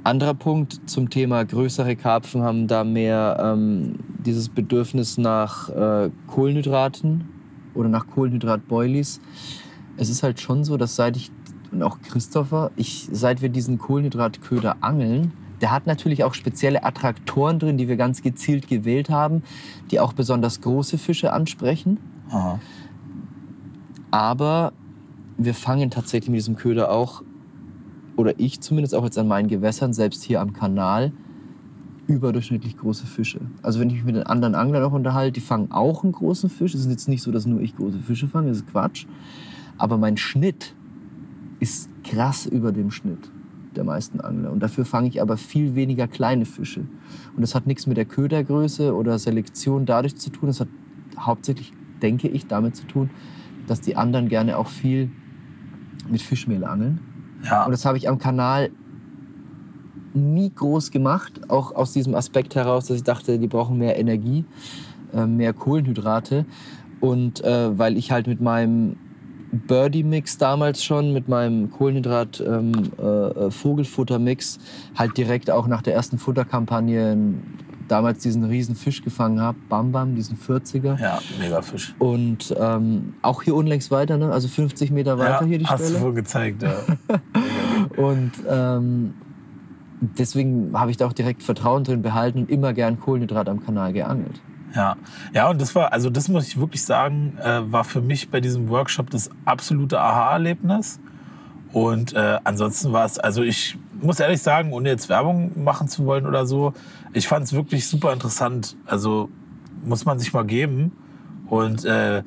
[0.04, 7.28] anderer Punkt zum Thema größere Karpfen haben da mehr ähm, dieses Bedürfnis nach äh, Kohlenhydraten
[7.74, 9.20] oder nach Kohlenhydratboilies.
[9.96, 11.30] Es ist halt schon so, dass seit ich
[11.74, 17.58] und auch Christopher, ich, seit wir diesen Kohlenhydratköder angeln, der hat natürlich auch spezielle Attraktoren
[17.58, 19.42] drin, die wir ganz gezielt gewählt haben,
[19.90, 21.98] die auch besonders große Fische ansprechen.
[22.30, 22.60] Aha.
[24.10, 24.72] Aber
[25.36, 27.22] wir fangen tatsächlich mit diesem Köder auch,
[28.16, 31.12] oder ich zumindest auch jetzt an meinen Gewässern, selbst hier am Kanal,
[32.06, 33.40] überdurchschnittlich große Fische.
[33.62, 36.50] Also wenn ich mich mit den anderen Anglern auch unterhalte, die fangen auch einen großen
[36.50, 36.74] Fisch.
[36.74, 39.06] Es ist jetzt nicht so, dass nur ich große Fische fange, das ist Quatsch.
[39.78, 40.74] Aber mein Schnitt
[41.60, 43.30] ist krass über dem Schnitt
[43.74, 44.52] der meisten Angler.
[44.52, 46.80] Und dafür fange ich aber viel weniger kleine Fische.
[47.34, 50.48] Und das hat nichts mit der Ködergröße oder Selektion dadurch zu tun.
[50.48, 50.68] Das hat
[51.18, 53.10] hauptsächlich, denke ich, damit zu tun,
[53.66, 55.10] dass die anderen gerne auch viel
[56.08, 57.00] mit Fischmehl angeln.
[57.44, 57.64] Ja.
[57.64, 58.70] Und das habe ich am Kanal
[60.14, 64.44] nie groß gemacht, auch aus diesem Aspekt heraus, dass ich dachte, die brauchen mehr Energie,
[65.12, 66.46] äh, mehr Kohlenhydrate.
[67.00, 68.96] Und äh, weil ich halt mit meinem
[69.66, 74.58] Birdie-Mix damals schon, mit meinem Kohlenhydrat-Vogelfutter-Mix,
[74.96, 77.42] halt direkt auch nach der ersten Futterkampagne n-
[77.88, 81.00] damals diesen riesen Fisch gefangen habe, Bam Bam, diesen 40er.
[81.00, 81.94] ja, mega Fisch.
[81.98, 84.30] Und ähm, auch hier unlängst weiter, ne?
[84.32, 86.00] also 50 Meter weiter ja, hier die hast du Stelle.
[86.04, 86.74] wohl gezeigt, ja.
[87.96, 89.14] Und ähm,
[90.00, 93.92] deswegen habe ich da auch direkt Vertrauen drin behalten und immer gern Kohlenhydrat am Kanal
[93.92, 94.40] geangelt.
[94.74, 94.96] Ja,
[95.32, 98.40] ja, und das war, also das muss ich wirklich sagen, äh, war für mich bei
[98.40, 100.98] diesem Workshop das absolute Aha-Erlebnis.
[101.72, 106.04] Und äh, ansonsten war es, also ich muss ehrlich sagen, ohne jetzt Werbung machen zu
[106.06, 106.72] wollen oder so,
[107.12, 108.76] ich fand es wirklich super interessant.
[108.86, 109.28] Also
[109.84, 110.92] muss man sich mal geben.
[111.48, 112.22] Und äh,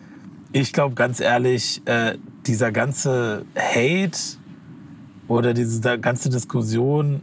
[0.53, 4.17] Ich glaube ganz ehrlich, äh, dieser ganze Hate
[5.27, 7.21] oder diese ganze Diskussion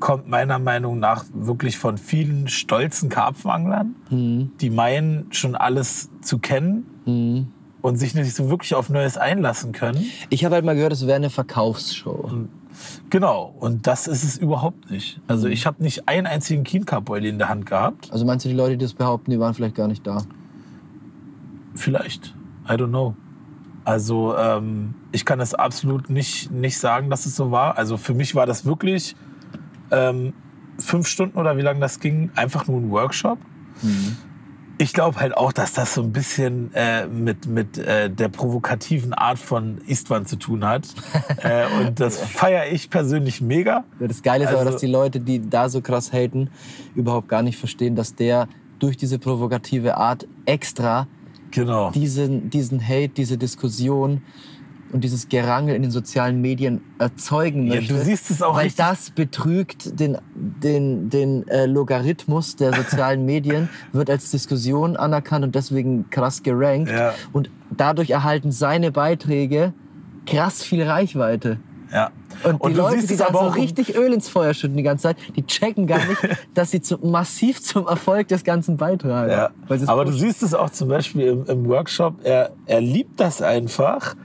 [0.00, 4.50] kommt meiner Meinung nach wirklich von vielen stolzen Karpfenanglern, Mhm.
[4.60, 10.04] die meinen, schon alles zu kennen und sich nicht so wirklich auf Neues einlassen können.
[10.30, 12.30] Ich habe halt mal gehört, es wäre eine Verkaufsshow.
[13.10, 15.20] Genau, und das ist es überhaupt nicht.
[15.28, 16.64] Also ich habe nicht einen einzigen
[17.08, 18.12] Oil in der Hand gehabt.
[18.12, 20.22] Also meinst du, die Leute, die das behaupten, die waren vielleicht gar nicht da?
[21.74, 22.34] Vielleicht.
[22.68, 23.14] I don't know.
[23.84, 27.78] Also ähm, ich kann es absolut nicht, nicht sagen, dass es so war.
[27.78, 29.14] Also für mich war das wirklich
[29.92, 30.32] ähm,
[30.78, 33.38] fünf Stunden oder wie lange das ging, einfach nur ein Workshop.
[34.78, 39.14] Ich glaube halt auch, dass das so ein bisschen äh, mit, mit äh, der provokativen
[39.14, 40.86] Art von Istvan zu tun hat.
[41.42, 43.84] äh, und das feiere ich persönlich mega.
[44.00, 46.50] Ja, Das Geile ist aber, Also- dass die Leute, die da so krass haten,
[46.94, 48.48] überhaupt gar nicht verstehen, dass der
[48.78, 51.06] durch diese provokative Art extra
[51.52, 51.90] Genau.
[51.92, 54.20] diesen, diesen Hate, diese Diskussion
[54.92, 57.94] und dieses Gerangel in den sozialen Medien erzeugen Ja, möchte.
[57.94, 58.84] du siehst es auch weil richtig.
[58.84, 65.54] das betrügt den, den, den äh, Logarithmus der sozialen Medien, wird als Diskussion anerkannt und
[65.54, 66.90] deswegen krass gerankt.
[66.90, 67.14] Ja.
[67.32, 69.72] Und dadurch erhalten seine Beiträge
[70.26, 71.58] krass viel Reichweite.
[71.92, 72.10] Ja.
[72.42, 75.16] Und, die du Leute, die da so richtig Öl ins Feuer schütten die ganze Zeit,
[75.36, 76.20] die checken gar nicht,
[76.54, 79.30] dass sie zu, massiv zum Erfolg des Ganzen beitragen.
[79.30, 79.50] Ja.
[79.86, 84.16] Aber du siehst es auch zum Beispiel im, im Workshop, er, er liebt das einfach,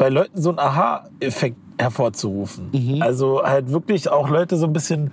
[0.00, 2.70] bei Leuten so einen Aha-Effekt hervorzurufen.
[2.72, 3.02] Mhm.
[3.02, 5.10] Also halt wirklich auch Leute so ein bisschen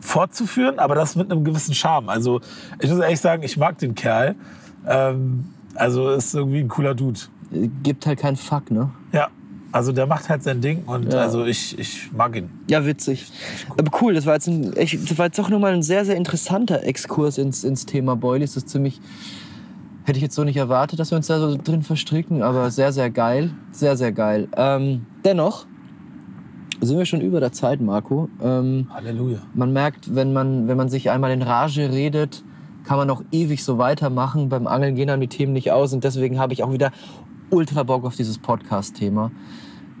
[0.00, 2.08] fortzuführen, aber das mit einem gewissen Charme.
[2.08, 2.40] Also
[2.80, 4.34] ich muss ehrlich sagen, ich mag den Kerl.
[4.88, 7.20] Ähm, also ist irgendwie ein cooler Dude.
[7.82, 8.88] gibt halt keinen Fuck, ne?
[9.12, 9.28] Ja,
[9.70, 11.20] also der macht halt sein Ding und Ja.
[11.20, 12.48] also ich, ich mag ihn.
[12.70, 13.30] Ja, witzig.
[13.76, 16.16] Aber cool, das war jetzt, ein, echt, das war jetzt doch nochmal ein sehr, sehr
[16.16, 18.54] interessanter Exkurs ins, ins Thema Boilies.
[18.54, 18.98] Das ist ziemlich,
[20.04, 22.92] hätte ich jetzt so nicht erwartet, dass wir uns da so drin verstricken, aber sehr,
[22.92, 23.50] sehr geil.
[23.70, 24.48] Sehr, sehr geil.
[24.56, 25.66] Ähm, dennoch
[26.80, 28.28] sind wir schon über der Zeit, Marco.
[28.42, 29.38] Ähm, Halleluja.
[29.54, 32.42] man merkt, wenn man, wenn man sich einmal in Rage redet,
[32.84, 34.48] kann man auch ewig so weitermachen.
[34.48, 36.90] Beim Angeln gehen dann die Themen nicht aus und deswegen habe ich auch wieder
[37.50, 39.30] ultra Bock auf dieses Podcast-Thema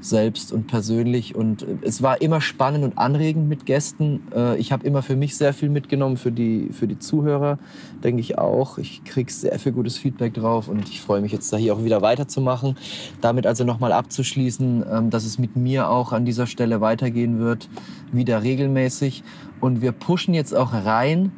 [0.02, 4.20] selbst und persönlich und äh, es war immer spannend und anregend mit Gästen.
[4.34, 7.58] Äh, Ich habe immer für mich sehr viel mitgenommen, für die, für die Zuhörer
[8.02, 8.78] denke ich auch.
[8.78, 11.84] Ich kriege sehr viel gutes Feedback drauf und ich freue mich jetzt da hier auch
[11.84, 12.76] wieder weiterzumachen.
[13.20, 17.68] Damit also nochmal abzuschließen, ähm, dass es mit mir auch an dieser Stelle weitergehen wird,
[18.10, 19.22] wieder regelmäßig.
[19.60, 21.30] Und wir pushen jetzt auch rein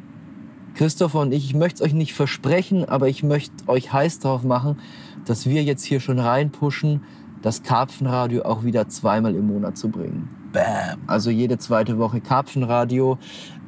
[0.73, 4.43] Christopher und ich, ich möchte es euch nicht versprechen, aber ich möchte euch heiß drauf
[4.43, 4.79] machen,
[5.25, 7.01] dass wir jetzt hier schon reinpushen,
[7.45, 10.27] das Karpfenradio auch wieder zweimal im Monat zu bringen.
[10.51, 10.99] Bam.
[11.05, 13.19] Also jede zweite Woche Karpfenradio.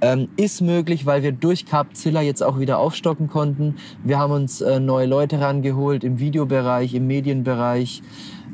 [0.01, 3.75] Ähm, ist möglich, weil wir durch Carpzilla jetzt auch wieder aufstocken konnten.
[4.03, 8.01] Wir haben uns äh, neue Leute rangeholt im Videobereich, im Medienbereich,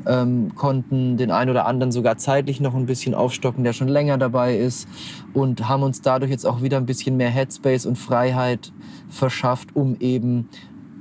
[0.06, 4.18] ähm, konnten den einen oder anderen sogar zeitlich noch ein bisschen aufstocken, der schon länger
[4.18, 4.86] dabei ist
[5.32, 8.72] und haben uns dadurch jetzt auch wieder ein bisschen mehr Headspace und Freiheit
[9.08, 10.50] verschafft, um eben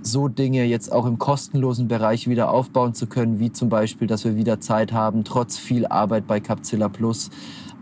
[0.04, 4.26] so Dinge jetzt auch im kostenlosen Bereich wieder aufbauen zu können, wie zum Beispiel, dass
[4.26, 7.30] wir wieder Zeit haben, trotz viel Arbeit bei Capzilla Plus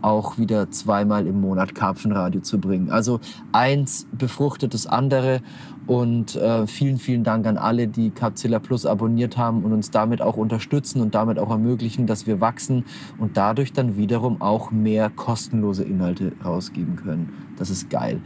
[0.01, 2.89] auch wieder zweimal im Monat Karpfenradio zu bringen.
[2.89, 3.19] Also
[3.51, 5.41] eins befruchtet das andere
[5.87, 10.21] und äh, vielen, vielen Dank an alle, die Capzilla Plus abonniert haben und uns damit
[10.21, 12.85] auch unterstützen und damit auch ermöglichen, dass wir wachsen
[13.19, 17.33] und dadurch dann wiederum auch mehr kostenlose Inhalte rausgeben können.
[17.57, 18.21] Das ist geil.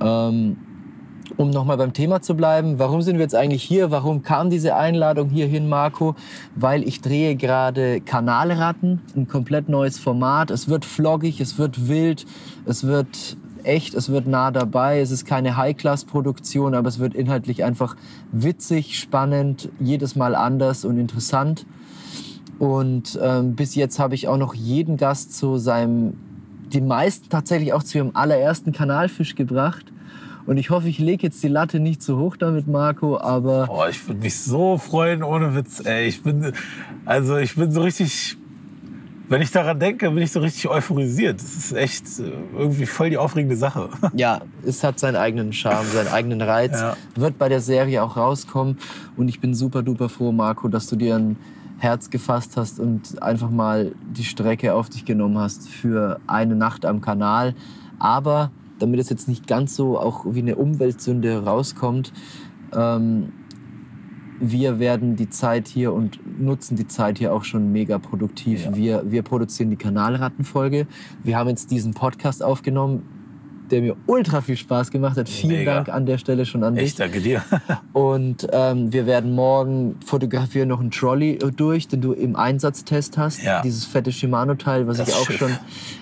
[0.00, 0.56] Ähm,
[1.36, 3.90] um nochmal beim Thema zu bleiben, warum sind wir jetzt eigentlich hier?
[3.90, 6.14] Warum kam diese Einladung hierhin, Marco?
[6.54, 10.50] Weil ich drehe gerade Kanalratten, ein komplett neues Format.
[10.50, 12.26] Es wird vloggig, es wird wild,
[12.66, 15.00] es wird echt, es wird nah dabei.
[15.00, 17.96] Es ist keine High-Class-Produktion, aber es wird inhaltlich einfach
[18.32, 21.66] witzig, spannend, jedes Mal anders und interessant.
[22.58, 26.14] Und ähm, bis jetzt habe ich auch noch jeden Gast zu seinem,
[26.72, 29.89] die meisten tatsächlich auch zu ihrem allerersten Kanalfisch gebracht.
[30.50, 33.88] Und ich hoffe, ich lege jetzt die Latte nicht zu hoch damit, Marco, aber Boah,
[33.88, 35.80] ich würde mich so freuen, ohne Witz.
[35.86, 36.52] Ey, ich bin,
[37.04, 38.36] also ich bin so richtig,
[39.28, 41.40] wenn ich daran denke, bin ich so richtig euphorisiert.
[41.40, 43.90] Das ist echt äh, irgendwie voll die aufregende Sache.
[44.12, 46.80] ja, es hat seinen eigenen Charme, seinen eigenen Reiz.
[46.80, 46.96] Ja.
[47.14, 48.76] Wird bei der Serie auch rauskommen.
[49.16, 51.36] Und ich bin super duper froh, Marco, dass du dir ein
[51.78, 56.84] Herz gefasst hast und einfach mal die Strecke auf dich genommen hast für eine Nacht
[56.84, 57.54] am Kanal.
[58.00, 58.50] Aber
[58.80, 62.12] damit es jetzt nicht ganz so auch wie eine Umweltsünde rauskommt,
[62.74, 63.32] ähm,
[64.40, 68.64] wir werden die Zeit hier und nutzen die Zeit hier auch schon mega produktiv.
[68.64, 68.74] Ja.
[68.74, 70.86] Wir, wir produzieren die Kanalrattenfolge.
[71.22, 73.19] Wir haben jetzt diesen Podcast aufgenommen.
[73.70, 75.28] Der mir ultra viel Spaß gemacht hat.
[75.28, 75.74] Vielen Mega.
[75.76, 76.84] Dank an der Stelle schon an dich.
[76.84, 77.42] Ich danke dir.
[77.92, 83.18] Und ähm, wir werden morgen fotografieren noch einen Trolley äh, durch, den du im Einsatztest
[83.18, 83.42] hast.
[83.42, 83.62] Ja.
[83.62, 85.38] Dieses fette Shimano-Teil, was Das ich auch Schiff.
[85.38, 85.56] schon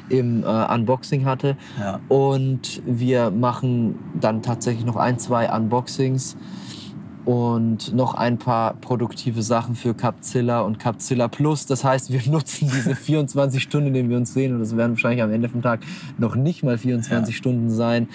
[0.09, 1.57] im äh, Unboxing hatte.
[1.79, 2.01] Ja.
[2.09, 6.37] Und wir machen dann tatsächlich noch ein, zwei Unboxings
[7.29, 11.67] und noch ein paar produktive Sachen für Capzilla und Capzilla Plus.
[11.67, 14.93] Das heißt, wir nutzen diese 24 Stunden, in denen wir uns sehen, und das werden
[14.93, 15.81] wahrscheinlich am Ende vom Tag
[16.17, 17.39] noch nicht mal 24 Ja.
[17.39, 18.09] Stunden sein,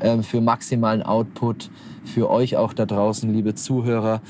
[0.00, 1.70] ähm, für maximalen Output,
[2.04, 4.20] für euch auch da draußen, liebe Zuhörer.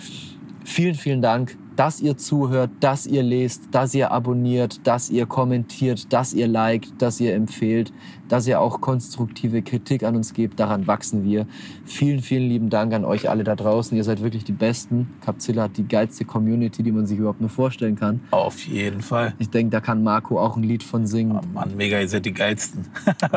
[0.67, 6.13] Vielen, vielen Dank, dass ihr zuhört, dass ihr lest, dass ihr abonniert, dass ihr kommentiert,
[6.13, 7.93] dass ihr liked, dass ihr empfehlt,
[8.29, 10.59] dass ihr auch konstruktive Kritik an uns gebt.
[10.59, 11.47] Daran wachsen wir.
[11.85, 13.97] Vielen, vielen lieben Dank an euch alle da draußen.
[13.97, 15.15] Ihr seid wirklich die Besten.
[15.25, 18.21] Capzilla hat die geilste Community, die man sich überhaupt nur vorstellen kann.
[18.31, 19.35] Auf jeden Fall.
[19.39, 21.39] Ich denke, da kann Marco auch ein Lied von singen.
[21.41, 22.87] Oh Mann, mega, ihr seid die geilsten.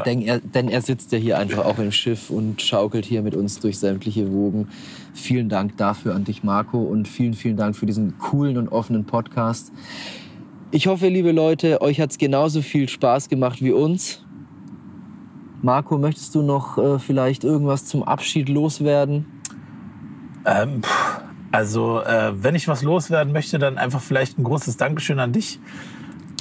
[0.05, 3.35] Denn er, denn er sitzt ja hier einfach auch im Schiff und schaukelt hier mit
[3.35, 4.67] uns durch sämtliche Wogen.
[5.19, 9.05] Vielen Dank dafür an dich, Marco, und vielen, vielen Dank für diesen coolen und offenen
[9.05, 9.71] Podcast.
[10.71, 14.25] Ich hoffe, liebe Leute, euch hat es genauso viel Spaß gemacht wie uns.
[15.61, 19.25] Marco, möchtest du noch äh, vielleicht irgendwas zum Abschied loswerden?
[20.45, 20.81] Ähm,
[21.51, 25.59] also, äh, wenn ich was loswerden möchte, dann einfach vielleicht ein großes Dankeschön an dich.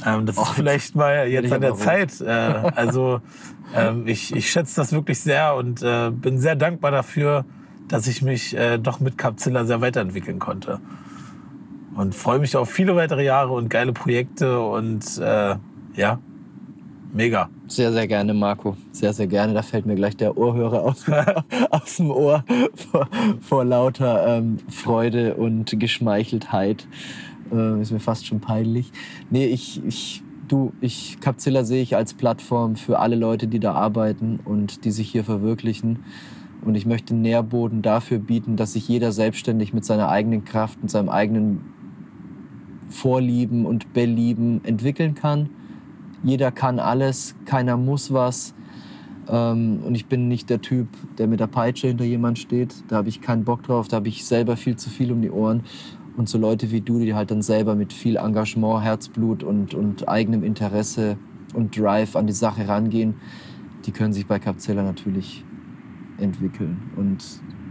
[0.05, 2.21] Ähm, das Och, ist vielleicht mal jetzt an der aber Zeit.
[2.21, 3.19] Äh, also,
[3.75, 7.43] ähm, ich, ich schätze das wirklich sehr und äh, bin sehr dankbar dafür,
[7.89, 10.79] dass ich mich äh, doch mit Capzilla sehr weiterentwickeln konnte.
[11.95, 15.55] Und freue mich auf viele weitere Jahre und geile Projekte und äh,
[15.95, 16.19] ja,
[17.11, 17.49] mega.
[17.67, 18.77] Sehr, sehr gerne, Marco.
[18.91, 19.53] Sehr, sehr gerne.
[19.53, 21.05] Da fällt mir gleich der Ohrhörer aus,
[21.69, 23.09] aus dem Ohr vor,
[23.41, 26.87] vor lauter ähm, Freude und Geschmeicheltheit.
[27.51, 28.91] Äh, ist mir fast schon peinlich.
[29.29, 33.73] Nee, ich, ich, du, ich, Capzilla sehe ich als Plattform für alle Leute, die da
[33.73, 35.99] arbeiten und die sich hier verwirklichen.
[36.63, 40.91] Und ich möchte Nährboden dafür bieten, dass sich jeder selbstständig mit seiner eigenen Kraft und
[40.91, 41.61] seinem eigenen
[42.89, 45.49] Vorlieben und Belieben entwickeln kann.
[46.23, 48.53] Jeder kann alles, keiner muss was.
[49.29, 50.87] Ähm, und ich bin nicht der Typ,
[51.17, 52.75] der mit der Peitsche hinter jemand steht.
[52.87, 55.31] Da habe ich keinen Bock drauf, da habe ich selber viel zu viel um die
[55.31, 55.63] Ohren.
[56.17, 60.09] Und so Leute wie du, die halt dann selber mit viel Engagement, Herzblut und, und
[60.09, 61.17] eigenem Interesse
[61.53, 63.15] und Drive an die Sache rangehen,
[63.85, 65.45] die können sich bei Capzella natürlich
[66.19, 66.91] entwickeln.
[66.95, 67.23] Und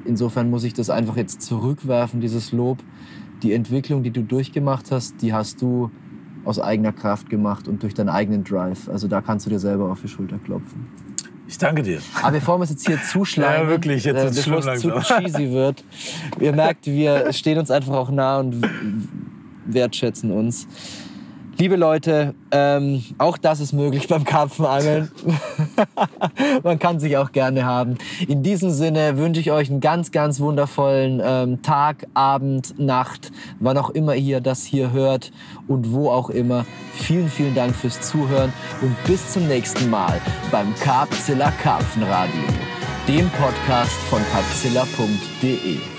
[0.05, 2.79] insofern muss ich das einfach jetzt zurückwerfen, dieses Lob.
[3.43, 5.91] Die Entwicklung, die du durchgemacht hast, die hast du
[6.45, 8.89] aus eigener Kraft gemacht und durch deinen eigenen Drive.
[8.89, 10.87] Also da kannst du dir selber auf die Schulter klopfen.
[11.47, 12.01] Ich danke dir.
[12.23, 15.51] Aber bevor wir es jetzt hier zuschlagen, Ja, wirklich, jetzt wird's bevor es zu cheesy
[15.51, 15.85] wird,
[16.41, 18.63] ihr merkt, wir stehen uns einfach auch nah und
[19.67, 20.67] wertschätzen uns.
[21.61, 25.11] Liebe Leute, ähm, auch das ist möglich beim Karpfenangeln.
[26.63, 27.99] Man kann sich auch gerne haben.
[28.29, 33.77] In diesem Sinne wünsche ich euch einen ganz, ganz wundervollen ähm, Tag, Abend, Nacht, wann
[33.77, 35.33] auch immer ihr das hier hört
[35.67, 36.65] und wo auch immer.
[36.93, 40.21] Vielen, vielen Dank fürs Zuhören und bis zum nächsten Mal
[40.53, 42.41] beim Carpzilla Karpfenradio,
[43.09, 45.98] dem Podcast von carpzilla.de.